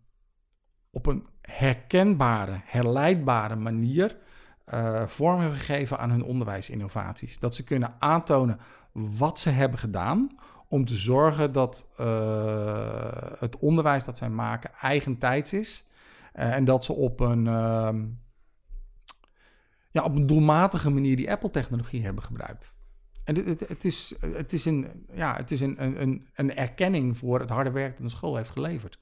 [0.90, 4.16] op een herkenbare, herleidbare manier
[4.74, 7.38] uh, vorm hebben gegeven aan hun onderwijsinnovaties.
[7.38, 8.58] Dat ze kunnen aantonen
[8.92, 13.06] wat ze hebben gedaan om te zorgen dat uh,
[13.38, 15.86] het onderwijs dat zij maken eigentijds is.
[16.34, 17.90] Uh, en dat ze op een, uh,
[19.90, 22.76] ja, op een doelmatige manier die Apple-technologie hebben gebruikt.
[23.24, 27.18] En het, het, het, is, het is, een, ja, het is een, een, een erkenning
[27.18, 29.00] voor het harde werk dat de school heeft geleverd.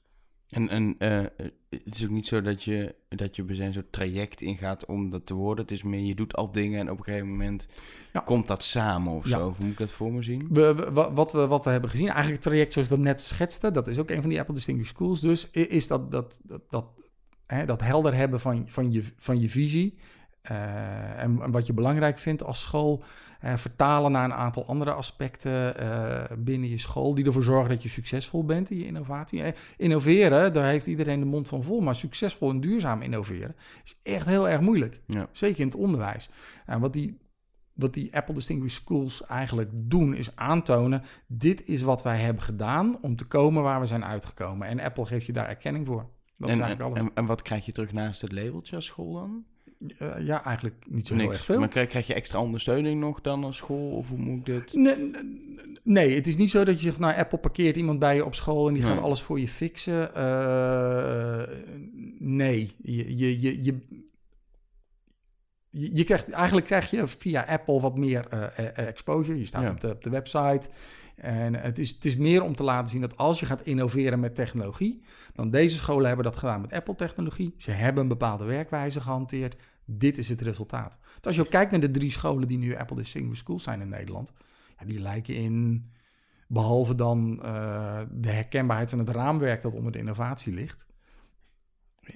[0.51, 1.25] En, en uh,
[1.69, 5.25] het is ook niet zo dat je, dat je bij zo'n traject ingaat om dat
[5.25, 5.63] te worden.
[5.63, 7.67] Het is meer, je doet al dingen en op een gegeven moment
[8.13, 8.19] ja.
[8.19, 9.37] komt dat samen of ja.
[9.37, 9.43] zo.
[9.43, 10.47] Hoe moet ik dat voor me zien?
[10.49, 13.71] We, we, wat, we, wat we hebben gezien, eigenlijk het traject zoals dat net schetste,
[13.71, 15.19] dat is ook een van die Apple Distinguished Schools.
[15.19, 16.85] Dus is dat, dat, dat, dat,
[17.45, 19.97] hè, dat helder hebben van, van, je, van je visie.
[20.51, 23.03] Uh, en, en, wat je belangrijk vindt als school,
[23.43, 27.83] uh, vertalen naar een aantal andere aspecten uh, binnen je school, die ervoor zorgen dat
[27.83, 29.43] je succesvol bent in je innovatie.
[29.77, 34.25] innoveren, daar heeft iedereen de mond van vol, maar succesvol en duurzaam innoveren is echt
[34.25, 35.01] heel erg moeilijk.
[35.05, 35.27] Ja.
[35.31, 36.29] Zeker in het onderwijs.
[36.65, 37.17] En wat die,
[37.73, 42.97] wat die Apple Distinguished Schools eigenlijk doen, is aantonen: dit is wat wij hebben gedaan
[43.01, 44.67] om te komen waar we zijn uitgekomen.
[44.67, 46.09] En Apple geeft je daar erkenning voor.
[46.35, 49.45] Dat en, en, en wat krijg je terug naast het labeltje als school dan?
[49.81, 51.25] Uh, ja, eigenlijk niet zo Niks.
[51.25, 51.59] heel erg veel.
[51.59, 53.91] Maar krijg, krijg, je extra ondersteuning nog dan als school?
[53.91, 54.73] Of hoe moet ik dit?
[54.73, 55.11] Nee,
[55.83, 58.35] nee, het is niet zo dat je zegt, nou, Apple parkeert iemand bij je op
[58.35, 58.91] school en die nee.
[58.91, 60.11] gaat alles voor je fixen.
[60.17, 61.41] Uh,
[62.19, 63.79] nee, je, je, je, je,
[65.69, 69.37] je krijgt, eigenlijk krijg je via Apple wat meer uh, exposure.
[69.37, 69.69] Je staat ja.
[69.69, 70.69] op, de, op de website.
[71.21, 74.19] En het is, het is meer om te laten zien dat als je gaat innoveren
[74.19, 77.53] met technologie, dan deze scholen hebben dat gedaan met Apple-technologie.
[77.57, 79.55] Ze hebben een bepaalde werkwijze gehanteerd.
[79.85, 80.97] Dit is het resultaat.
[81.21, 83.89] Als je ook kijkt naar de drie scholen die nu Apple Distinguished Schools zijn in
[83.89, 84.31] Nederland,
[84.79, 85.85] ja, die lijken in,
[86.47, 90.85] behalve dan uh, de herkenbaarheid van het raamwerk dat onder de innovatie ligt,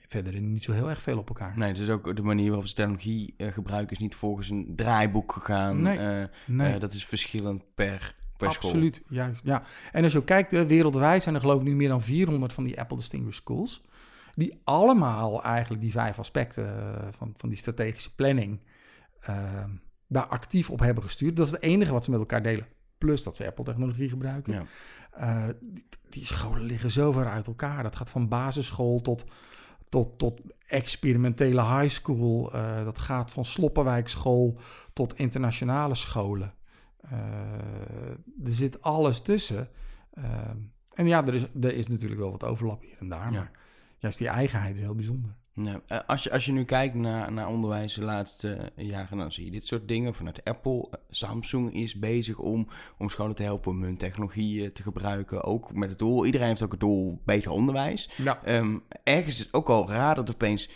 [0.05, 1.57] verder niet zo heel erg veel op elkaar.
[1.57, 5.31] Nee, dus ook de manier waarop ze technologie uh, gebruiken is niet volgens een draaiboek
[5.31, 5.81] gegaan.
[5.81, 6.79] Nee, uh, nee.
[6.79, 9.41] Dat is verschillend per, per Absoluut, juist.
[9.43, 9.63] Ja.
[9.91, 12.63] En als je ook kijkt, wereldwijd zijn er geloof ik nu meer dan 400 van
[12.63, 13.83] die Apple Distinguished Schools.
[14.35, 18.61] Die allemaal eigenlijk die vijf aspecten van, van die strategische planning
[19.19, 19.69] ehm,
[20.07, 21.35] daar actief op hebben gestuurd.
[21.35, 22.67] Dat is het enige wat ze met elkaar delen.
[22.97, 24.67] Plus dat ze Apple-technologie gebruiken.
[25.17, 25.53] Ja.
[25.61, 27.83] Die, die scholen liggen zo ver uit elkaar.
[27.83, 29.25] Dat gaat van basisschool tot
[29.89, 32.55] tot, tot experimentele high school.
[32.55, 34.57] Uh, dat gaat van Sloppenwijkschool
[34.93, 36.53] tot internationale scholen.
[37.05, 37.11] Uh,
[38.43, 39.69] er zit alles tussen.
[40.13, 40.25] Uh,
[40.93, 43.31] en ja, er is, er is natuurlijk wel wat overlap hier en daar.
[43.31, 43.37] Ja.
[43.37, 43.51] Maar
[44.05, 45.35] juist die eigenheid is heel bijzonder.
[45.87, 49.45] Eh, als, je, als je nu kijkt naar, naar onderwijs de laatste jaren, dan zie
[49.45, 50.87] je dit soort dingen vanuit Apple.
[50.91, 55.43] Eh, Samsung is bezig om, om scholen te helpen om hun technologie te gebruiken.
[55.43, 58.09] Ook met het doel, iedereen heeft ook het doel beter onderwijs.
[58.17, 58.43] Ja.
[58.43, 60.69] Ehm, ergens is het ook al raar dat opeens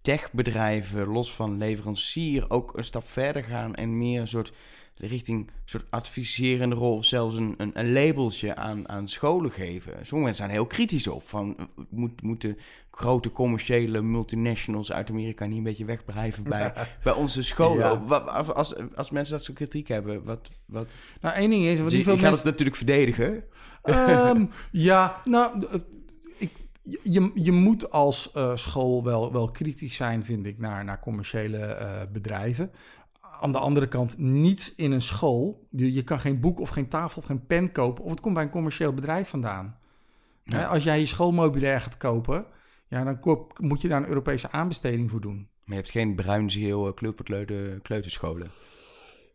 [0.00, 4.52] techbedrijven, los van leverancier, ook een stap verder gaan en meer een soort
[4.98, 9.92] richting een soort adviserende rol of zelfs een, een, een, labeltje aan, aan scholen geven.
[9.92, 11.28] Sommige mensen zijn heel kritisch op.
[11.28, 11.56] Van,
[11.90, 12.58] moet, moeten
[12.90, 16.72] grote commerciële multinationals uit Amerika niet een beetje wegblijven bij,
[17.04, 18.08] bij onze scholen?
[18.54, 20.50] Als, als mensen dat soort kritiek hebben, wat...
[20.66, 20.94] wat...
[21.20, 21.80] Nou, één ding is...
[21.80, 23.44] Wat je, gaat het natuurlijk verdedigen.
[23.84, 25.66] Um, ja, nou...
[26.38, 26.50] Ik,
[27.02, 31.58] je, je moet als uh, school wel, wel kritisch zijn, vind ik, naar, naar commerciële
[31.58, 32.70] uh, bedrijven
[33.40, 35.66] aan de andere kant niets in een school.
[35.70, 38.04] Je, kan geen boek of geen tafel of geen pen kopen.
[38.04, 39.78] Of het komt bij een commercieel bedrijf vandaan.
[40.68, 42.46] als jij je schoolmeubilair gaat kopen,
[42.88, 45.36] ja, dan koop, moet je daar een Europese aanbesteding voor doen.
[45.36, 48.50] Maar je hebt geen bruin-geel kleurpotleurde kleuterscholen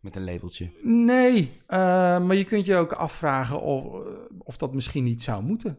[0.00, 0.70] met een labeltje.
[0.82, 1.78] Nee, uh,
[2.26, 4.06] maar je kunt je ook afvragen of,
[4.38, 5.78] of dat misschien niet zou moeten.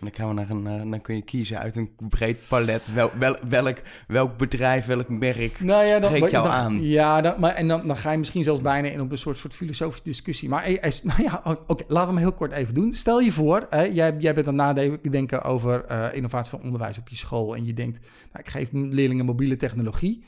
[0.00, 2.92] Dan, gaan we naar een, dan kun je kiezen uit een breed palet.
[2.94, 6.82] Wel, wel, welk, welk bedrijf, welk merk nou ja, spreekt jou aan?
[6.82, 9.54] Ja, maar, en dan, dan ga je misschien zelfs bijna in op een soort, soort
[9.54, 10.48] filosofische discussie.
[10.48, 10.70] Maar
[11.02, 12.92] nou ja, oké, laten we hem heel kort even doen.
[12.92, 17.08] Stel je voor, hè, jij, jij bent aan nadenken over uh, innovatie van onderwijs op
[17.08, 17.56] je school.
[17.56, 18.00] En je denkt,
[18.32, 20.24] nou, ik geef leerlingen mobiele technologie.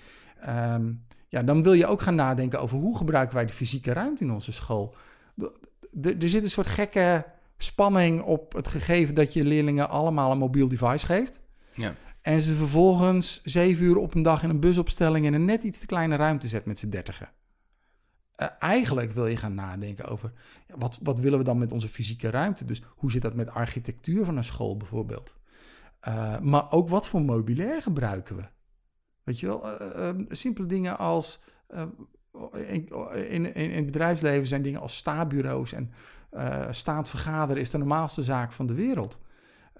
[0.49, 4.25] Um, ja, dan wil je ook gaan nadenken over hoe gebruiken wij de fysieke ruimte
[4.25, 4.95] in onze school.
[6.03, 7.25] Er zit een soort gekke
[7.63, 11.43] spanning op het gegeven dat je leerlingen allemaal een mobiel device geeft.
[11.75, 11.95] Ja.
[12.23, 15.79] En ze vervolgens zeven uur op een dag in een busopstelling in een net iets
[15.79, 17.29] te kleine ruimte zet met z'n dertigen.
[18.37, 20.33] Uh, eigenlijk wil je gaan nadenken over
[20.69, 22.65] ja, wat, wat willen we dan met onze fysieke ruimte?
[22.65, 25.37] Dus hoe zit dat met architectuur van een school bijvoorbeeld?
[26.09, 28.43] Uh, maar ook wat voor mobilair gebruiken we?
[29.23, 31.43] Weet je wel, uh, simpele dingen als
[32.53, 32.89] in,
[33.31, 35.91] in, in, het bedrijfsleven zijn dingen als stabureaus en
[36.33, 39.21] uh, staand vergaderen is de normaalste zaak van de wereld.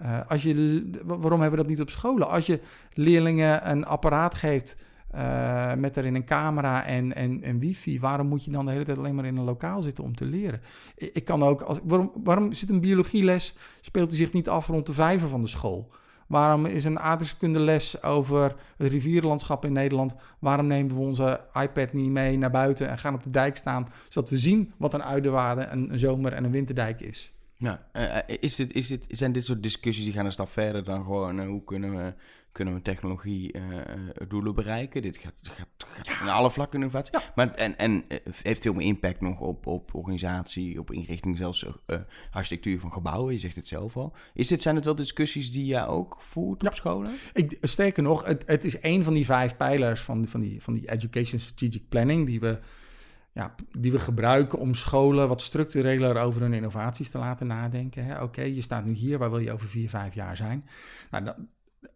[0.01, 2.29] Uh, als je, waarom hebben we dat niet op scholen?
[2.29, 2.59] Als je
[2.93, 4.77] leerlingen een apparaat geeft
[5.15, 8.83] uh, met erin een camera en, en, en wifi, waarom moet je dan de hele
[8.83, 10.61] tijd alleen maar in een lokaal zitten om te leren?
[10.95, 14.85] Ik, kan ook, als, waarom, waarom zit een biologieles, speelt hij zich niet af rond
[14.85, 15.91] de vijver van de school?
[16.31, 20.15] Waarom is een les over het rivierlandschap in Nederland?
[20.39, 23.87] Waarom nemen we onze iPad niet mee naar buiten en gaan op de dijk staan,
[24.09, 27.33] zodat we zien wat een uiderwaarde, een, zomer- en een winterdijk is?
[27.57, 30.83] Ja, uh, is dit, is dit, zijn dit soort discussies die gaan een stap verder
[30.83, 32.13] dan gewoon uh, hoe kunnen we
[32.51, 33.63] kunnen we technologie uh,
[34.27, 35.01] doelen bereiken.
[35.01, 36.33] Dit gaat, gaat, gaat ja.
[36.33, 37.19] alle vlakken innovatie.
[37.19, 37.31] Ja.
[37.35, 38.03] Maar, en, en
[38.43, 41.99] heeft veel meer impact nog op, op organisatie, op inrichting, zelfs uh,
[42.31, 43.33] architectuur van gebouwen.
[43.33, 44.15] Je zegt het zelf al.
[44.33, 47.11] Is dit, zijn het wel discussies die jij ook voert op scholen?
[47.33, 50.73] Ik, sterker nog, het, het is een van die vijf pijlers van, van, die, van
[50.73, 52.59] die Education Strategic Planning die we
[53.33, 58.21] ja, die we gebruiken om scholen wat structureler over hun innovaties te laten nadenken.
[58.21, 60.65] Oké, je staat nu hier, waar wil je over vier, vijf jaar zijn?
[61.11, 61.31] Nou,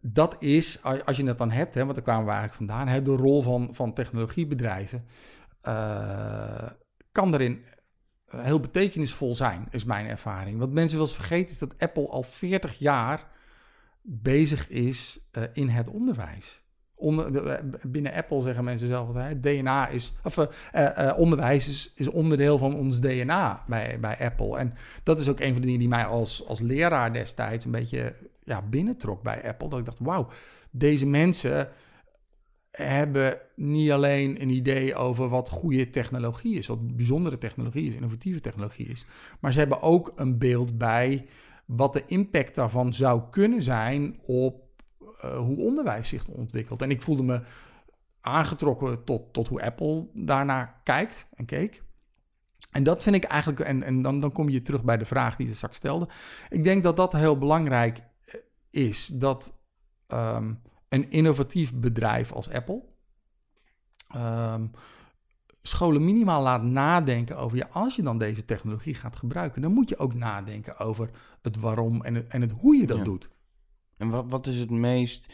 [0.00, 3.10] dat, is, als je het dan hebt, hè, want daar kwamen we eigenlijk vandaan, de
[3.10, 5.04] rol van, van technologiebedrijven
[5.68, 6.68] uh,
[7.12, 7.64] kan erin
[8.26, 10.58] heel betekenisvol zijn, is mijn ervaring.
[10.58, 13.26] Wat mensen wel eens vergeten is dat Apple al 40 jaar
[14.02, 16.64] bezig is uh, in het onderwijs.
[16.94, 20.38] Onder, de, binnen Apple zeggen mensen zelf altijd, DNA is, of
[21.16, 24.58] onderwijs is, is onderdeel van ons DNA bij, bij Apple.
[24.58, 24.72] En
[25.02, 28.14] dat is ook een van de dingen die mij als, als leraar destijds een beetje
[28.46, 29.68] ja, binnentrok bij Apple.
[29.68, 30.28] Dat ik dacht, wauw,
[30.70, 31.68] deze mensen
[32.70, 38.40] hebben niet alleen een idee over wat goede technologie is, wat bijzondere technologie is, innovatieve
[38.40, 39.04] technologie is,
[39.40, 41.26] maar ze hebben ook een beeld bij
[41.66, 44.64] wat de impact daarvan zou kunnen zijn op
[45.24, 46.82] uh, hoe onderwijs zich ontwikkelt.
[46.82, 47.40] En ik voelde me
[48.20, 51.82] aangetrokken tot, tot hoe Apple daarnaar kijkt en keek.
[52.70, 55.36] En dat vind ik eigenlijk, en, en dan, dan kom je terug bij de vraag
[55.36, 56.08] die ze straks stelde.
[56.48, 58.00] Ik denk dat dat heel belangrijk
[58.76, 59.58] is dat
[60.08, 62.82] um, een innovatief bedrijf als Apple
[64.14, 64.70] um,
[65.62, 69.88] scholen minimaal laat nadenken over, ja, als je dan deze technologie gaat gebruiken, dan moet
[69.88, 71.10] je ook nadenken over
[71.42, 73.30] het waarom en het, en het hoe je dat doet.
[73.96, 75.32] En wat, wat is het meest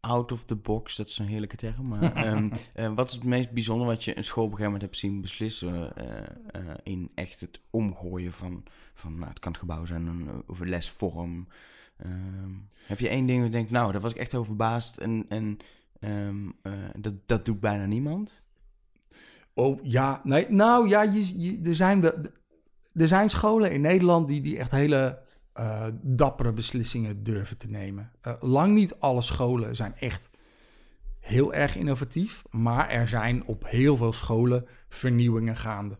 [0.00, 3.24] out of the box, dat is een heerlijke term, maar um, uh, wat is het
[3.24, 6.74] meest bijzonder wat je een school op een gegeven moment hebt zien beslissen uh, uh,
[6.82, 8.62] in echt het omgooien van,
[8.94, 11.48] van nou, het kan het gebouw zijn, een, over lesvorm,
[12.06, 14.96] Um, heb je één ding waar je denkt, nou, daar was ik echt over verbaasd
[14.96, 15.58] en, en
[16.00, 18.42] um, uh, dat, dat doet bijna niemand?
[19.54, 22.04] Oh ja, nee, nou ja, je, er, zijn,
[22.94, 25.22] er zijn scholen in Nederland die, die echt hele
[25.60, 28.10] uh, dappere beslissingen durven te nemen.
[28.22, 30.30] Uh, lang niet alle scholen zijn echt
[31.20, 35.98] heel erg innovatief, maar er zijn op heel veel scholen vernieuwingen gaande.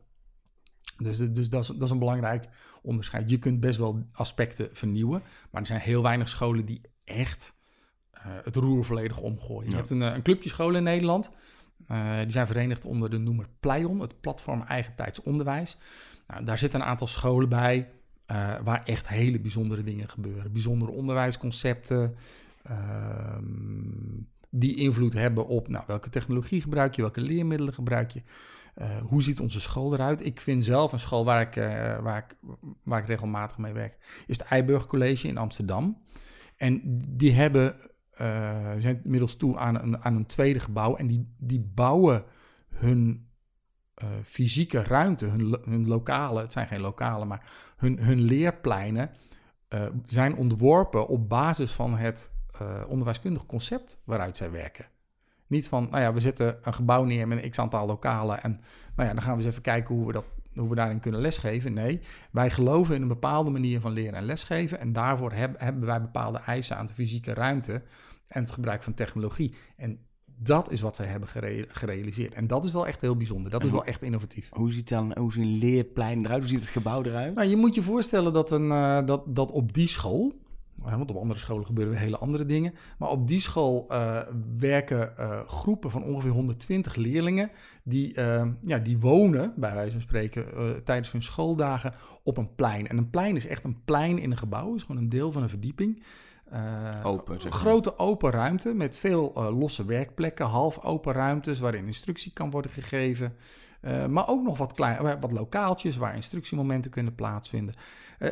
[1.05, 2.45] Dus, dus dat, is, dat is een belangrijk
[2.83, 3.31] onderscheid.
[3.31, 7.57] Je kunt best wel aspecten vernieuwen, maar er zijn heel weinig scholen die echt
[8.15, 9.71] uh, het roer volledig omgooien.
[9.71, 11.33] Je hebt een, een clubje scholen in Nederland.
[11.91, 15.79] Uh, die zijn verenigd onder de noemer Pleion, het platform eigentijds onderwijs.
[16.27, 17.89] Nou, daar zitten een aantal scholen bij
[18.31, 20.53] uh, waar echt hele bijzondere dingen gebeuren.
[20.53, 22.15] Bijzondere onderwijsconcepten,
[22.71, 23.39] uh,
[24.51, 28.23] die invloed hebben op nou, welke technologie gebruik je, welke leermiddelen gebruik je.
[28.77, 30.27] Uh, hoe ziet onze school eruit?
[30.27, 31.55] Ik vind zelf een school waar ik,
[32.03, 32.37] waar ik,
[32.83, 36.03] waar ik regelmatig mee werk, is het Eiburg College in Amsterdam.
[36.57, 36.81] En
[37.17, 37.77] die hebben
[38.21, 40.97] uh, zijn inmiddels toe aan een, aan een tweede gebouw.
[40.97, 42.25] En die, die bouwen
[42.69, 43.29] hun
[44.23, 49.11] fysieke ruimte, hun, hun lokale, het zijn geen lokale, maar hun, hun leerpleinen
[50.05, 52.35] zijn ontworpen op basis van het
[52.89, 54.87] onderwijskundig concept waaruit zij werken.
[55.47, 58.51] Niet van, nou ja, we zetten een gebouw neer met een x aantal lokalen en
[58.97, 60.25] nou ja, dan gaan we eens even kijken hoe we, dat,
[60.55, 61.73] hoe we daarin kunnen lesgeven.
[61.73, 65.87] Nee, wij geloven in een bepaalde manier van leren en lesgeven en daarvoor heb, hebben
[65.87, 67.83] wij bepaalde eisen aan de fysieke ruimte
[68.29, 69.55] en het gebruik van technologie.
[69.77, 69.99] En
[70.37, 72.35] dat is wat zij hebben gere gerealiseerd.
[72.35, 73.51] En dat is wel echt heel bijzonder.
[73.51, 74.49] Dat is wel echt innovatief.
[74.53, 76.41] Hoe ziet dan hoe ziet een leerplein eruit?
[76.41, 77.35] Hoe ziet het gebouw eruit?
[77.35, 80.33] Nou, je moet je voorstellen dat, een, uh, dat, dat op die school,
[80.77, 82.75] want op andere scholen gebeuren hele andere dingen.
[82.99, 84.21] Maar op die school uh,
[84.59, 87.51] werken uh, groepen van ongeveer 120 leerlingen.
[87.83, 88.21] Die,
[88.63, 90.45] ja, die wonen, bij wijze van spreken,
[90.85, 92.89] tijdens hun schooldagen op een plein.
[92.89, 94.75] En een plein is echt een plein in een gebouw.
[94.75, 96.03] is gewoon een deel van een verdieping.
[97.03, 102.51] Open, zeg grote open ruimte met veel losse werkplekken, half open ruimtes waarin instructie kan
[102.51, 103.37] worden gegeven.
[104.09, 107.75] Maar ook nog wat, klein, wat lokaaltjes waar instructiemomenten kunnen plaatsvinden.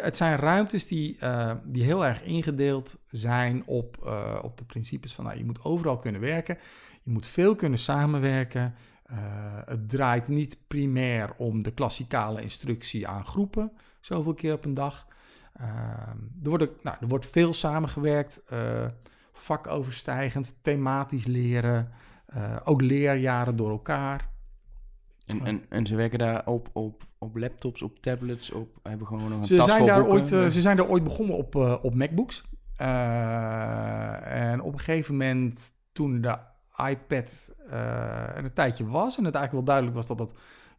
[0.00, 1.18] Het zijn ruimtes die,
[1.64, 6.20] die heel erg ingedeeld zijn op, op de principes van nou, je moet overal kunnen
[6.20, 6.58] werken,
[7.02, 8.74] je moet veel kunnen samenwerken.
[9.64, 15.06] het draait niet primair om de klassikale instructie aan groepen, zoveel keer op een dag.
[15.60, 15.66] Uh,
[16.42, 18.42] er, worden, nou, er wordt veel samengewerkt,
[19.32, 21.92] vakoverstijgend, thematisch leren,
[22.64, 24.31] ook leerjaren door elkaar.
[25.26, 29.32] En, en, en ze werken daar op, op, op laptops, op tablets, op, hebben gewoon
[29.32, 32.42] een ze zijn daar ooit, Ze zijn daar ooit begonnen op, op MacBooks.
[32.76, 36.36] en op een gegeven moment, toen de
[36.88, 37.54] iPad
[38.34, 40.34] een tijdje was en het eigenlijk wel duidelijk was dat dat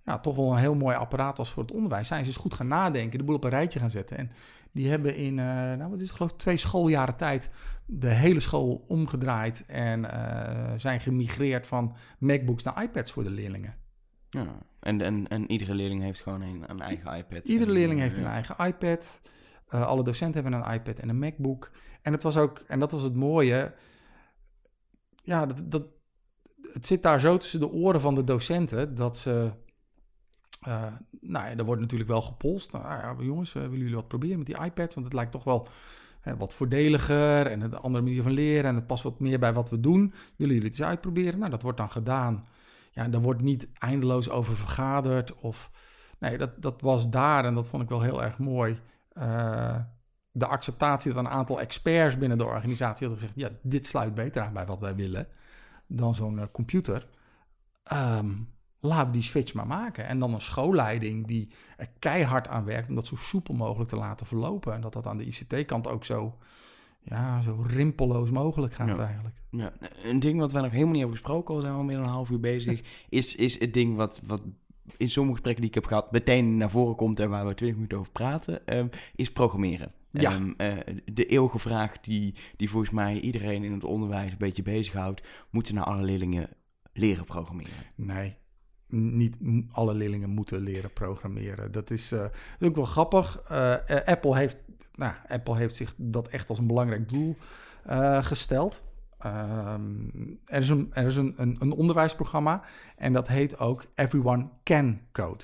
[0.05, 2.53] ja, toch wel een heel mooi apparaat was voor het onderwijs, zijn ze eens goed
[2.53, 4.17] gaan nadenken, de boel op een rijtje gaan zetten.
[4.17, 4.31] En
[4.71, 7.51] die hebben in, uh, nou wat is het, geloof ik, twee schooljaren tijd
[7.85, 13.73] de hele school omgedraaid en uh, zijn gemigreerd van MacBooks naar iPads voor de leerlingen.
[14.33, 17.47] Ja, en, en, en iedere leerling heeft gewoon een, een eigen iPad.
[17.47, 19.21] Iedere leerling heeft een eigen iPad.
[19.73, 21.71] Uh, alle docenten hebben een iPad en een MacBook.
[22.01, 23.73] En het was ook, en dat was het mooie,
[25.23, 25.83] ja, dat, dat,
[26.61, 29.51] het zit daar zo tussen de oren van de docenten dat ze
[30.67, 32.71] uh, nou ja, er wordt natuurlijk wel gepolst.
[32.71, 34.93] Nou ja, jongens, willen jullie wat proberen met die iPad?
[34.93, 35.67] Want het lijkt toch wel
[36.21, 38.69] hè, wat voordeliger en een andere manier van leren.
[38.69, 40.13] En het past wat meer bij wat we doen.
[40.35, 41.39] Willen jullie het eens uitproberen?
[41.39, 42.45] Nou, dat wordt dan gedaan.
[42.93, 45.33] Ja, daar wordt niet eindeloos over vergaderd.
[45.35, 45.71] Of,
[46.19, 48.79] nee, dat, dat was daar en dat vond ik wel heel erg mooi.
[49.13, 49.75] Uh,
[50.31, 53.51] de acceptatie dat een aantal experts binnen de organisatie hadden gezegd...
[53.51, 55.27] ja, dit sluit beter aan bij wat wij willen
[55.87, 57.07] dan zo'n computer.
[57.93, 60.05] Um, we die switch maar maken.
[60.05, 63.95] En dan een schoolleiding die er keihard aan werkt om dat zo soepel mogelijk te
[63.95, 64.73] laten verlopen.
[64.73, 66.37] En dat dat aan de ICT-kant ook zo,
[67.03, 69.35] ja, zo rimpelloos mogelijk gaat eigenlijk.
[69.49, 69.73] Ja,
[70.03, 72.05] een ding wat wij nog helemaal niet hebben besproken, al zijn we al meer dan
[72.05, 74.41] een half uur bezig, is, is het ding wat, wat
[74.97, 77.75] in sommige gesprekken die ik heb gehad meteen naar voren komt en waar we twintig
[77.75, 79.91] minuten over praten, um, is programmeren.
[80.11, 80.33] Ja.
[80.33, 80.77] Um, uh,
[81.13, 85.75] de eeuwige vraag die, die volgens mij iedereen in het onderwijs een beetje bezighoudt, moeten
[85.75, 86.49] nou alle leerlingen
[86.93, 87.73] leren programmeren?
[87.95, 88.35] Nee,
[88.87, 89.37] niet
[89.71, 91.71] alle leerlingen moeten leren programmeren.
[91.71, 92.25] Dat is, uh,
[92.59, 93.41] ook wel grappig.
[93.51, 93.75] Uh,
[94.05, 94.57] Apple, heeft,
[94.95, 97.37] nou, Apple heeft zich dat echt als een belangrijk doel
[97.89, 98.83] uh, gesteld.
[99.25, 102.63] Um, er is, een, er is een, een, onderwijsprogramma
[102.97, 105.43] en dat heet ook Everyone Can Code.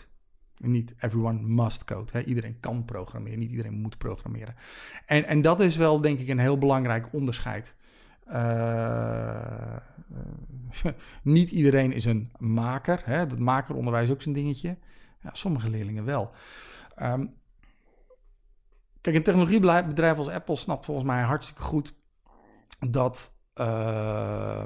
[0.57, 2.11] Niet everyone must code.
[2.11, 2.23] Hè?
[2.23, 4.55] Iedereen kan programmeren, niet iedereen moet programmeren.
[5.05, 7.75] En, en dat is wel, denk ik, een heel belangrijk onderscheid.
[8.27, 9.75] Uh,
[11.23, 13.01] niet iedereen is een maker.
[13.05, 13.27] Hè?
[13.27, 14.77] Dat makeronderwijs is ook zo'n dingetje.
[15.21, 16.31] Ja, sommige leerlingen wel.
[17.01, 17.33] Um,
[19.01, 21.93] kijk, een technologiebedrijf als Apple snapt volgens mij hartstikke goed
[22.89, 24.63] dat, uh,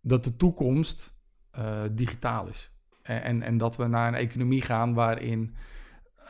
[0.00, 1.18] dat de toekomst
[1.58, 2.74] uh, digitaal is.
[3.02, 5.54] En, en, dat we naar een economie gaan waarin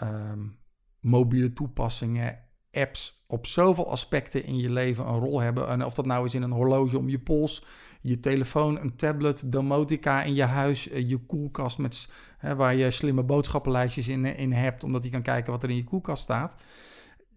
[0.02, 0.58] um,
[1.00, 2.38] mobiele toepassingen
[2.72, 5.68] apps op zoveel aspecten in je leven een rol hebben.
[5.68, 7.64] En of dat nou is in een horloge om je pols,
[8.00, 12.12] je telefoon, een tablet, domotica in je huis, eh, je koelkast met,
[12.56, 15.84] waar je slimme boodschappenlijstjes in, in hebt, omdat je kan kijken wat er in je
[15.84, 16.56] koelkast staat.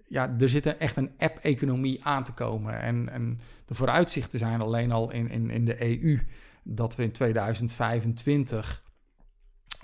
[0.08, 2.82] Ja, er zit echt een app-economie aan te komen.
[2.82, 6.20] En, en de vooruitzichten zijn alleen al in, in, in de EU
[6.64, 8.84] dat we in 2025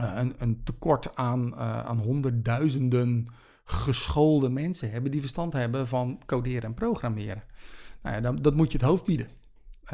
[0.02, 3.28] uh, een, een, tekort aan, aan honderdduizenden
[3.64, 7.44] geschoolde mensen hebben die verstand hebben van coderen en programmeren.
[8.02, 9.28] Nou ja, dan, dat moet je het hoofd bieden.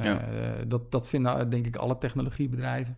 [0.03, 0.15] Uh,
[0.67, 2.97] dat, dat vinden denk ik alle technologiebedrijven.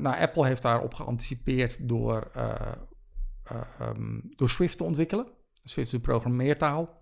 [0.00, 2.30] nou, Apple heeft daarop geanticipeerd door,
[3.80, 5.26] um, door Swift te ontwikkelen.
[5.64, 7.00] Swift is een programmeertaal,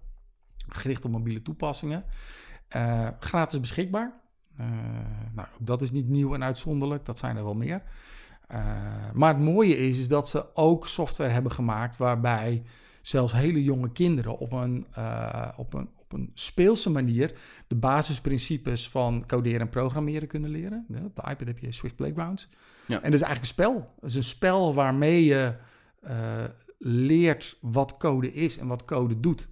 [0.69, 2.05] gericht op mobiele toepassingen.
[3.19, 4.21] gratis beschikbaar.
[5.35, 7.83] nou, dat is niet nieuw en uitzonderlijk, dat zijn er wel meer.
[9.13, 12.63] Maar het mooie is, is dat ze ook software hebben gemaakt waarbij
[13.03, 14.87] zelfs hele jonge kinderen op een,
[15.57, 17.33] op een, op een speelse manier
[17.67, 20.87] de basisprincipes van coderen en programmeren kunnen leren.
[21.05, 22.49] Op de iPad heb je Swift Playgrounds.
[22.87, 23.03] Ja.
[23.03, 23.95] En dat is eigenlijk een spel.
[24.01, 25.55] Dat is een spel waarmee je
[26.05, 26.45] uh,
[26.79, 29.49] leert wat code is en wat code doet.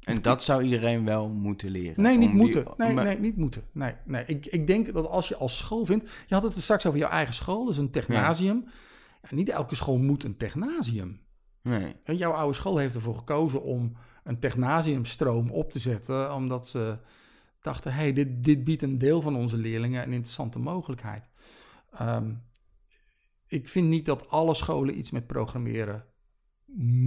[0.00, 2.02] En dat zou iedereen wel moeten leren.
[2.02, 2.64] Nee, niet moeten.
[2.76, 3.62] Nee, nee, niet moeten.
[3.72, 4.24] Nee, nee.
[4.26, 6.10] Ik, ik denk dat als je als school vindt...
[6.26, 8.64] Je had het er straks over jouw eigen school, dus een technasium.
[9.22, 9.36] Ja.
[9.36, 11.20] niet elke school moet een technasium.
[11.62, 11.96] Nee.
[12.04, 16.34] En jouw oude school heeft ervoor gekozen om een technasiumstroom op te zetten...
[16.34, 16.98] omdat ze
[17.60, 21.28] dachten, hey, dit, dit biedt een deel van onze leerlingen een interessante mogelijkheid.
[22.00, 22.42] Um,
[23.46, 26.04] ik vind niet dat alle scholen iets met programmeren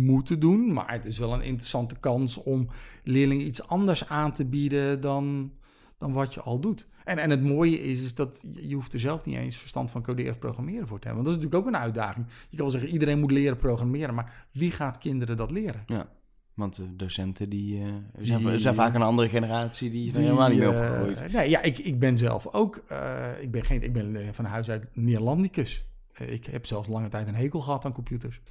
[0.05, 0.73] moeten doen.
[0.73, 2.69] Maar het is wel een interessante kans om
[3.03, 5.53] leerlingen iets anders aan te bieden dan,
[5.97, 6.87] dan wat je al doet.
[7.03, 10.01] En, en het mooie is, is dat je hoeft er zelf niet eens verstand van
[10.01, 11.23] coderen of programmeren voor te hebben.
[11.23, 12.25] Want dat is natuurlijk ook een uitdaging.
[12.27, 14.15] Je kan wel zeggen, iedereen moet leren programmeren.
[14.15, 15.83] Maar wie gaat kinderen dat leren?
[15.85, 16.09] Ja.
[16.53, 20.57] Want de docenten die, uh, zijn, zijn, vaak een andere generatie die, die helemaal niet
[20.57, 21.21] meer opgegroeid.
[21.21, 22.83] Uh, nee, ja, ik, ik ben zelf ook.
[22.91, 25.85] Uh, ik ben, geen, ik ben van huis uit Neerlandicus.
[26.17, 28.41] ik heb zelfs lange tijd een hekel gehad aan computers.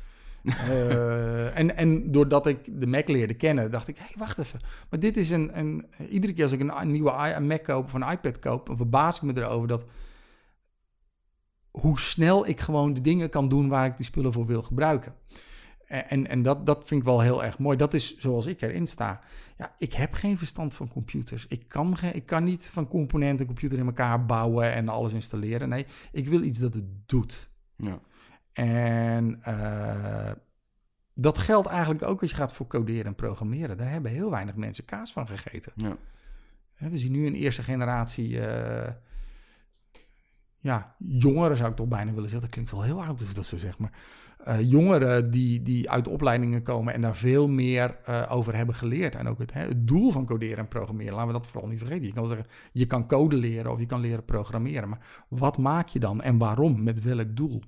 [1.54, 4.60] en, en doordat ik de Mac leerde kennen, dacht ik, hé, hey, wacht even.
[4.90, 5.86] Maar dit is een, een...
[6.10, 9.22] Iedere keer als ik een, nieuwe Mac koop of een iPad koop, dan verbaas ik
[9.22, 9.84] me erover dat...
[11.70, 15.14] hoe snel ik gewoon de dingen kan doen waar ik die spullen voor wil gebruiken.
[15.92, 17.76] En, en dat, dat vind ik wel heel erg mooi.
[17.76, 19.20] Dat is zoals ik erin sta.
[19.58, 21.46] Ja, ik heb geen verstand van computers.
[21.46, 25.12] Ik kan, geen, ik kan niet van componenten een computer in elkaar bouwen en alles
[25.12, 25.68] installeren.
[25.68, 27.50] Nee, ik wil iets dat het doet.
[27.76, 28.00] Ja.
[28.52, 30.30] En uh,
[31.14, 33.76] dat geldt eigenlijk ook als je gaat voor coderen en programmeren.
[33.76, 35.72] Daar hebben heel weinig mensen kaas van gegeten.
[35.76, 35.96] Ja.
[36.76, 38.28] We zien nu een eerste generatie...
[38.28, 38.88] Uh,
[40.62, 42.40] ja, jongeren zou ik toch bijna willen zeggen.
[42.40, 43.78] Dat klinkt wel heel oud als ik dat zo zeg.
[43.78, 43.92] Maar
[44.48, 49.14] uh, jongeren die, die uit opleidingen komen en daar veel meer uh, over hebben geleerd.
[49.14, 51.78] En ook het, hè, het, doel van coderen en programmeren, laten we dat vooral niet
[51.78, 52.06] vergeten.
[52.06, 54.88] Je kan zeggen, je kan code leren of je kan leren programmeren.
[54.88, 56.82] Maar wat maak je dan en waarom?
[56.82, 57.62] Met welk doel?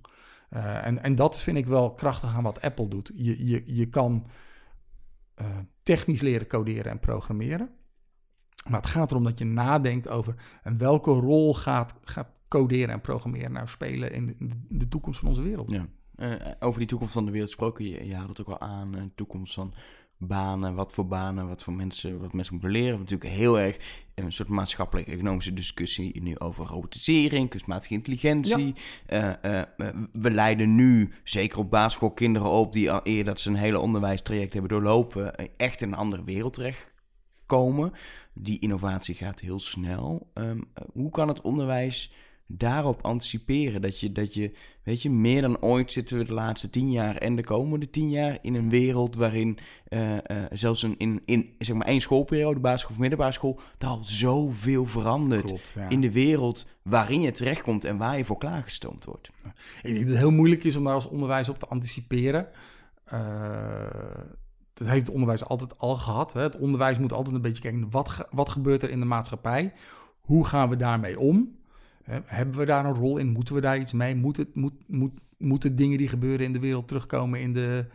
[0.50, 3.10] Uh, en, en dat vind ik wel krachtig aan wat Apple doet.
[3.14, 4.26] Je, je, je kan
[5.82, 7.70] technisch leren coderen en programmeren.
[8.68, 13.00] Maar het gaat erom dat je nadenkt over en welke rol gaat, gaat coderen en
[13.00, 14.36] programmeren nou spelen in
[14.68, 15.70] de, toekomst van onze wereld.
[15.70, 15.86] Ja.
[16.16, 18.92] Uh, over die toekomst van de wereld gesproken, je, je had het ook al aan,
[18.92, 19.74] de toekomst van
[20.18, 22.98] banen, wat voor banen, wat voor mensen, wat mensen moeten leren.
[22.98, 23.78] Natuurlijk heel erg
[24.14, 28.74] een soort maatschappelijke economische discussie nu over robotisering, kunstmatige intelligentie.
[29.06, 29.40] Ja.
[29.44, 33.48] Uh, uh, we leiden nu, zeker op basisschool, kinderen op die al eerder dat ze
[33.48, 37.92] een hele onderwijstraject hebben doorlopen, echt in een andere wereld terechtkomen.
[38.34, 40.30] Die innovatie gaat heel snel.
[40.34, 42.12] Um, hoe kan het onderwijs
[42.46, 43.82] daarop anticiperen.
[43.82, 47.16] Dat je, dat je, weet je, meer dan ooit zitten we de laatste tien jaar
[47.16, 50.18] en de komende tien jaar in een wereld waarin uh, uh,
[50.52, 54.86] zelfs een, in, in zeg maar één schoolperiode, basisschool of middelbare school, er al zoveel
[54.86, 55.88] verandert Klopt, ja.
[55.88, 59.30] in de wereld waarin je terechtkomt en waar je voor klaargestoomd wordt.
[59.82, 62.48] Ik denk dat het heel moeilijk is om daar als onderwijs op te anticiperen.
[63.12, 63.20] Uh,
[64.74, 66.32] dat heeft het onderwijs altijd al gehad.
[66.32, 66.40] Hè.
[66.40, 69.72] Het onderwijs moet altijd een beetje kijken, wat, wat gebeurt er in de maatschappij?
[70.20, 71.62] Hoe gaan we daarmee om?
[72.04, 73.28] Hebben we daar een rol in?
[73.28, 74.14] Moeten we daar iets mee?
[74.14, 77.86] Moet het, moet, moet, moeten dingen die gebeuren in de wereld terugkomen in de,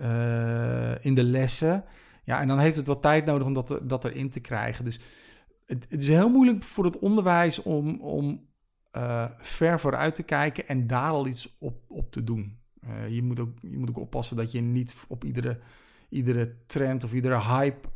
[0.00, 1.84] uh, in de lessen?
[2.24, 4.84] Ja, en dan heeft het wat tijd nodig om dat, dat erin te krijgen.
[4.84, 5.00] Dus
[5.66, 8.46] het, is heel moeilijk voor het onderwijs om, om
[8.96, 12.58] uh, ver vooruit te kijken en daar al iets op, op te doen.
[12.84, 15.58] Uh, je, moet ook, je moet ook oppassen dat je niet op iedere,
[16.08, 17.88] iedere trend of iedere hype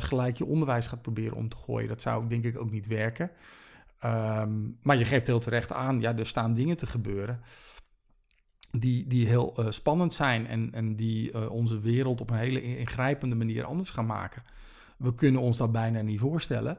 [0.00, 1.88] gelijk je onderwijs gaat proberen om te gooien.
[1.88, 3.30] Dat zou denk ik ook niet werken.
[4.04, 7.40] Um, maar je geeft heel terecht aan, ja, er staan dingen te gebeuren.
[8.70, 12.62] die, die heel uh, spannend zijn en, en die uh, onze wereld op een hele
[12.62, 14.42] ingrijpende manier anders gaan maken.
[14.96, 16.78] We kunnen ons dat bijna niet voorstellen.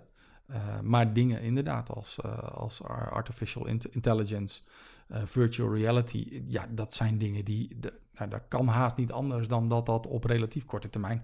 [0.50, 2.22] Uh, maar dingen inderdaad als,
[2.54, 4.62] als artificial intelligence,
[5.10, 9.70] virtual reality, ja, dat zijn dingen die, de, nou, dat kan haast niet anders dan
[9.70, 11.24] dat dat op relatief korte termijn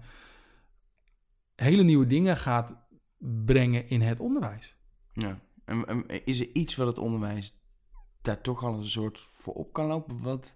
[1.60, 2.76] hele nieuwe dingen gaat
[3.18, 4.76] brengen in het onderwijs.
[5.12, 5.40] Ja,
[5.70, 7.58] en, en is er iets wat het onderwijs
[8.22, 10.22] daar toch al een soort voor op kan lopen?
[10.22, 10.54] Wat...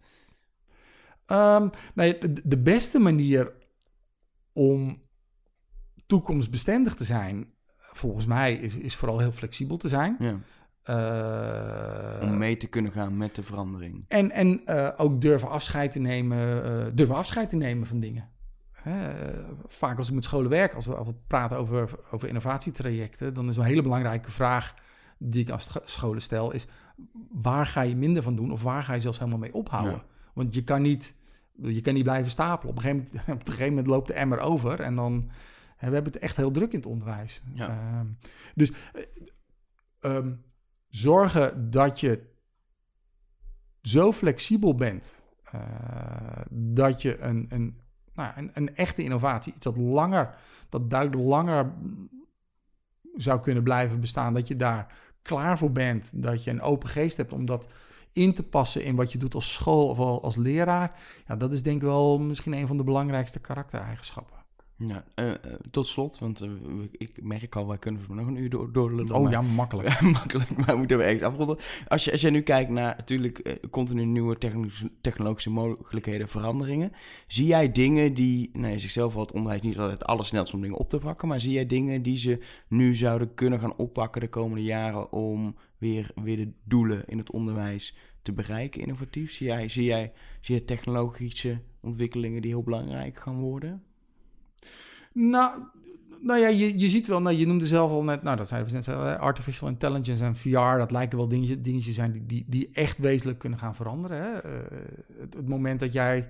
[1.27, 3.53] Um, nee, de beste manier
[4.53, 5.03] om
[6.07, 10.17] toekomstbestendig te zijn, volgens mij, is, is vooral heel flexibel te zijn.
[10.19, 10.39] Ja.
[10.91, 14.05] Uh, om mee te kunnen gaan met de verandering.
[14.09, 18.31] En, en uh, ook durven afscheid te nemen, uh, durven afscheid te nemen van dingen.
[19.67, 23.49] vaak als ik met scholen werk, als we, als we praten over, over innovatietrajecten, dan
[23.49, 24.75] is een hele belangrijke vraag
[25.19, 26.67] die ik als scholen stel, is
[27.31, 30.03] waar ga je minder van doen of waar ga je zelfs helemaal mee ophouden?
[30.35, 31.17] Want je kan niet,
[31.53, 32.71] je kan niet blijven stapelen.
[32.71, 35.31] Op een, gegeven moment, op een gegeven moment loopt de emmer over en dan
[35.79, 37.43] we hebben het echt heel druk in het onderwijs.
[37.55, 37.69] Ja.
[37.69, 38.01] Uh,
[38.55, 38.73] dus
[40.01, 40.45] um,
[40.89, 42.33] zorgen dat je
[43.83, 45.23] zo flexibel bent
[45.55, 45.61] uh,
[46.51, 47.81] dat je een, een,
[48.15, 50.35] nou, een, een, echte innovatie, iets dat langer,
[50.69, 51.75] dat duidelijk langer
[53.17, 54.93] zou kunnen blijven bestaan, dat je daar
[55.23, 57.69] klaar voor bent, dat je een open geest hebt om dat
[58.13, 60.93] in te passen in wat je doet als school of als leraar,
[61.27, 64.34] ja, dat is denk ik wel misschien een van de belangrijkste karaktereigenschappen.
[64.77, 65.35] Ja, uh, uh,
[65.71, 66.51] tot slot, want uh,
[66.93, 69.15] ik merk al, wij kunnen nog een uur door, doorlullen.
[69.15, 70.01] Oh maar, ja, makkelijk.
[70.21, 71.59] makkelijk, maar moeten we ergens afronden.
[71.89, 76.93] Als je, als je nu kijkt naar natuurlijk continu nieuwe technologische, technologische mogelijkheden, veranderingen.
[77.27, 80.79] Zie jij dingen die, nou je zichzelf het onderwijs niet altijd het allersnelst om dingen
[80.79, 84.29] op te pakken, maar zie jij dingen die ze nu zouden kunnen gaan oppakken de
[84.29, 89.33] komende jaren om weer, weer de doelen in het onderwijs te bereiken, innovatief?
[89.33, 93.83] Zie jij, zie, jij, zie jij technologische ontwikkelingen die heel belangrijk gaan worden?
[95.13, 95.63] Nou,
[96.21, 98.73] nou ja, je, je ziet wel, nou, je noemde zelf al net, nou dat zeiden
[98.73, 102.69] we net, artificial intelligence en VR, dat lijken wel dingetjes, dingetjes zijn die, die, die
[102.73, 104.23] echt wezenlijk kunnen gaan veranderen.
[104.23, 104.31] Hè?
[104.33, 104.53] Uh,
[105.21, 106.29] het, het, moment dat jij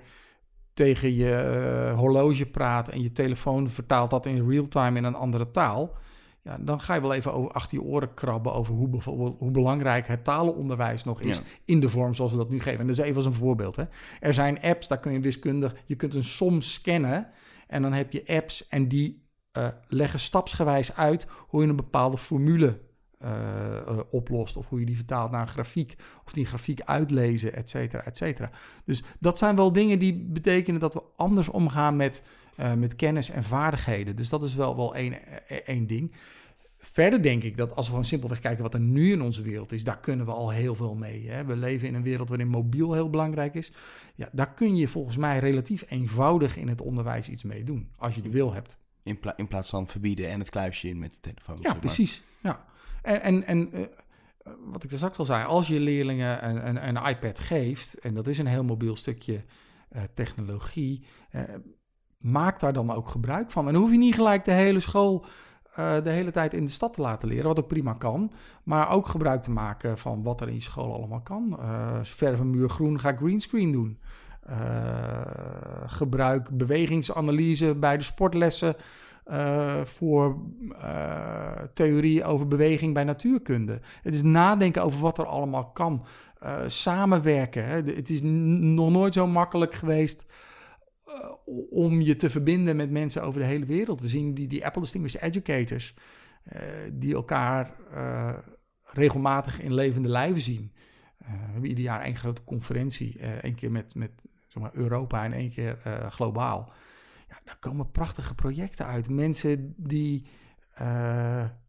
[0.73, 5.15] tegen je uh, horloge praat en je telefoon vertaalt dat in real time in een
[5.15, 5.97] andere taal,
[6.43, 9.51] ja, dan ga je wel even over, achter je oren krabben over hoe, bijvoorbeeld, hoe
[9.51, 11.43] belangrijk het talenonderwijs nog is ja.
[11.65, 12.81] in de vorm zoals we dat nu geven.
[12.81, 13.77] En dat is even als een voorbeeld.
[13.77, 13.85] Hè.
[14.21, 17.27] Er zijn apps, daar kun je wiskundig, je kunt een som scannen
[17.75, 19.27] en dan heb je apps en die
[19.59, 22.81] uh, leggen stapsgewijs uit hoe je een bepaalde formule
[23.23, 23.31] uh,
[23.89, 24.57] uh, oplost.
[24.57, 25.95] Of hoe je die vertaalt naar een grafiek.
[26.25, 28.51] Of die grafiek uitlezen, et cetera, et cetera.
[28.85, 32.27] Dus dat zijn wel dingen die betekenen dat we anders omgaan met,
[32.77, 34.17] met kennis en vaardigheden.
[34.17, 35.15] Dus dat is wel, wel één,
[35.65, 36.13] één ding.
[36.87, 39.73] Verder denk ik dat als we gewoon simpelweg kijken wat er nu in onze wereld
[39.73, 41.31] is, daar kunnen we al heel veel mee.
[41.31, 41.45] Hè?
[41.45, 43.73] We leven in een wereld waarin mobiel heel belangrijk is.
[44.15, 48.15] Ja, daar kun je volgens mij relatief eenvoudig in het onderwijs iets mee doen, als
[48.15, 48.79] je de wil hebt.
[49.03, 51.59] In, pla in plaats van verbieden en het kluisje in met de telefoon.
[51.61, 52.23] Ja, precies.
[52.43, 52.65] Ja.
[53.03, 53.87] En, en, en uh,
[54.65, 58.15] wat ik er straks al zei, als je leerlingen een, een, een, iPad geeft, en
[58.15, 59.45] dat is een heel mobiel stukje
[59.93, 61.43] uh, technologie, uh,
[62.19, 63.67] maak daar dan ook gebruik van.
[63.67, 65.27] En dan hoef je niet gelijk de hele school
[65.79, 68.33] uh, de hele tijd in de stad te laten leren, wat ook prima kan.
[68.63, 71.57] Maar ook gebruik te maken van wat er in je school allemaal kan.
[71.61, 73.99] Uh, verf een muur groen, ga greenscreen doen.
[74.51, 74.57] Uh,
[75.87, 78.77] gebruik bewegingsanalyse bij de sportlessen
[79.85, 80.37] voor
[81.75, 83.81] theorie over beweging bij natuurkunde.
[84.03, 86.05] Het is nadenken over wat er allemaal kan.
[86.67, 87.65] samenwerken.
[87.69, 90.25] Het is nog nooit zo makkelijk geweest
[91.71, 94.01] om je te verbinden met mensen over de hele wereld.
[94.01, 95.95] We zien die, die Apple Distinguished Educators,
[96.53, 96.61] uh,
[96.93, 98.39] die elkaar uh,
[98.83, 100.73] regelmatig in levende lijven zien.
[101.19, 104.11] We hebben ieder jaar één grote conferentie, één keer met, met
[104.49, 106.73] zeg maar, Europa en één keer globaal.
[107.29, 109.11] Ja, daar komen prachtige projecten uit.
[109.11, 110.27] Mensen die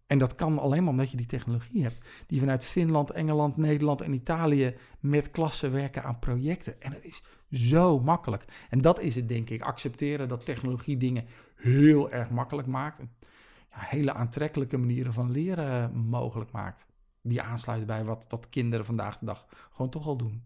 [0.07, 2.07] en dat kan alleen maar omdat je die technologie hebt.
[2.27, 6.81] Die vanuit Finland, Engeland, Nederland en Italië met klassen werken aan projecten.
[6.81, 7.23] En het is
[7.71, 8.45] zo makkelijk.
[8.69, 9.61] En dat is het, denk ik.
[9.61, 11.25] Accepteren dat technologie dingen
[11.55, 12.99] heel erg makkelijk maakt.
[13.69, 16.85] Ja, hele aantrekkelijke manieren van leren mogelijk maakt.
[17.21, 20.43] Die aansluiten bij wat, wat kinderen vandaag de dag gewoon toch al doen.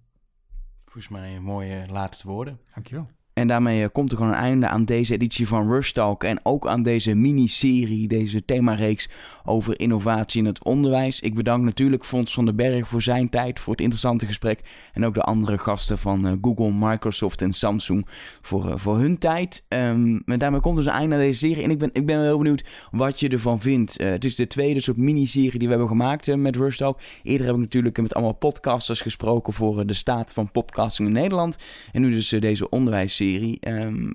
[0.84, 2.60] Volgens mij mooie laatste woorden.
[2.74, 3.10] Dankjewel.
[3.40, 6.24] En daarmee eh, komt er gewoon een einde aan deze editie van Rush Talk.
[6.24, 9.10] En ook aan deze miniserie, deze themareeks
[9.46, 11.20] over innovatie in het onderwijs.
[11.20, 14.62] Ik bedank natuurlijk Fons van den Berg voor zijn tijd, voor het interessante gesprek.
[14.94, 18.08] En ook de andere gasten van eh, Google, Microsoft en Samsung
[18.42, 19.66] voor, eh, voor hun tijd.
[19.68, 21.64] Um, en daarmee komt dus een einde aan deze serie.
[21.64, 24.02] En ik ben, ik ben heel benieuwd wat je ervan vindt.
[24.02, 27.00] het is de tweede soort miniserie die we hebben gemaakt met Rush Talk.
[27.24, 31.58] Eerder heb ik natuurlijk met allemaal podcasters gesproken voor de staat van podcasting in Nederland.
[31.92, 33.60] En nu dus deze onderwijsserie serie.
[33.68, 34.12] Um,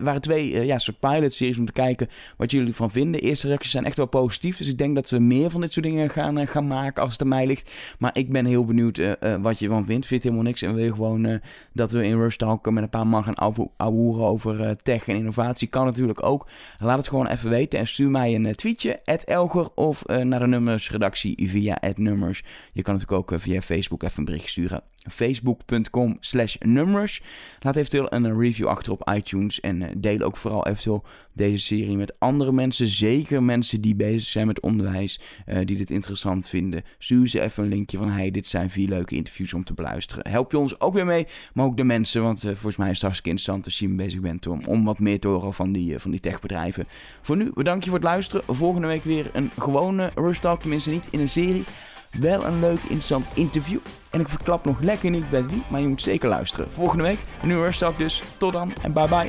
[0.00, 3.20] waren twee uh, ja, soort pilot-series om te kijken wat jullie ervan vinden.
[3.20, 4.56] De eerste reacties zijn echt wel positief.
[4.56, 7.22] Dus ik denk dat we meer van dit soort dingen gaan, gaan maken als het
[7.22, 7.70] aan mij ligt.
[7.98, 9.00] Maar ik ben heel benieuwd
[9.40, 10.06] wat je ervan vindt.
[10.06, 11.40] Vind helemaal niks en wil je gewoon
[11.72, 15.68] dat we in Rush Talk met een paar man gaan ouwehoeren over tech en innovatie.
[15.68, 16.46] Kan natuurlijk ook.
[16.78, 21.48] Laat het gewoon even weten en stuur mij een tweetje, Elger, of naar de nummersredactie
[21.48, 22.44] via nummers.
[22.72, 27.22] Je kan natuurlijk ook via Facebook even een bericht sturen facebook.com slash nummers.
[27.60, 31.96] Laat eventueel een review achter op iTunes en eh, deel ook vooral eventueel deze serie
[31.96, 32.86] met andere mensen.
[32.86, 36.82] Zeker mensen die bezig zijn met onderwijs, uh, die dit interessant vinden.
[36.98, 40.28] Stuur ze even een linkje van hey, dit zijn vier leuke interviews om te beluisteren.
[40.28, 42.92] Help je ons ook weer mee, maar ook de mensen, want uh, volgens mij is
[42.92, 45.98] het hartstikke interessant als je bezig bent om, om wat meer te horen van die,
[45.98, 46.86] van die techbedrijven.
[47.20, 48.54] Voor nu, bedankt je voor het luisteren.
[48.54, 51.64] Volgende week weer een gewone Rush Talk, tenminste niet in een serie
[52.10, 53.78] wel een leuk, interessant interview.
[54.10, 56.70] En ik verklap nog lekker niet bij wie, maar je moet zeker luisteren.
[56.70, 58.22] Volgende week een nieuwe Talk dus.
[58.36, 59.28] Tot dan en bye bye.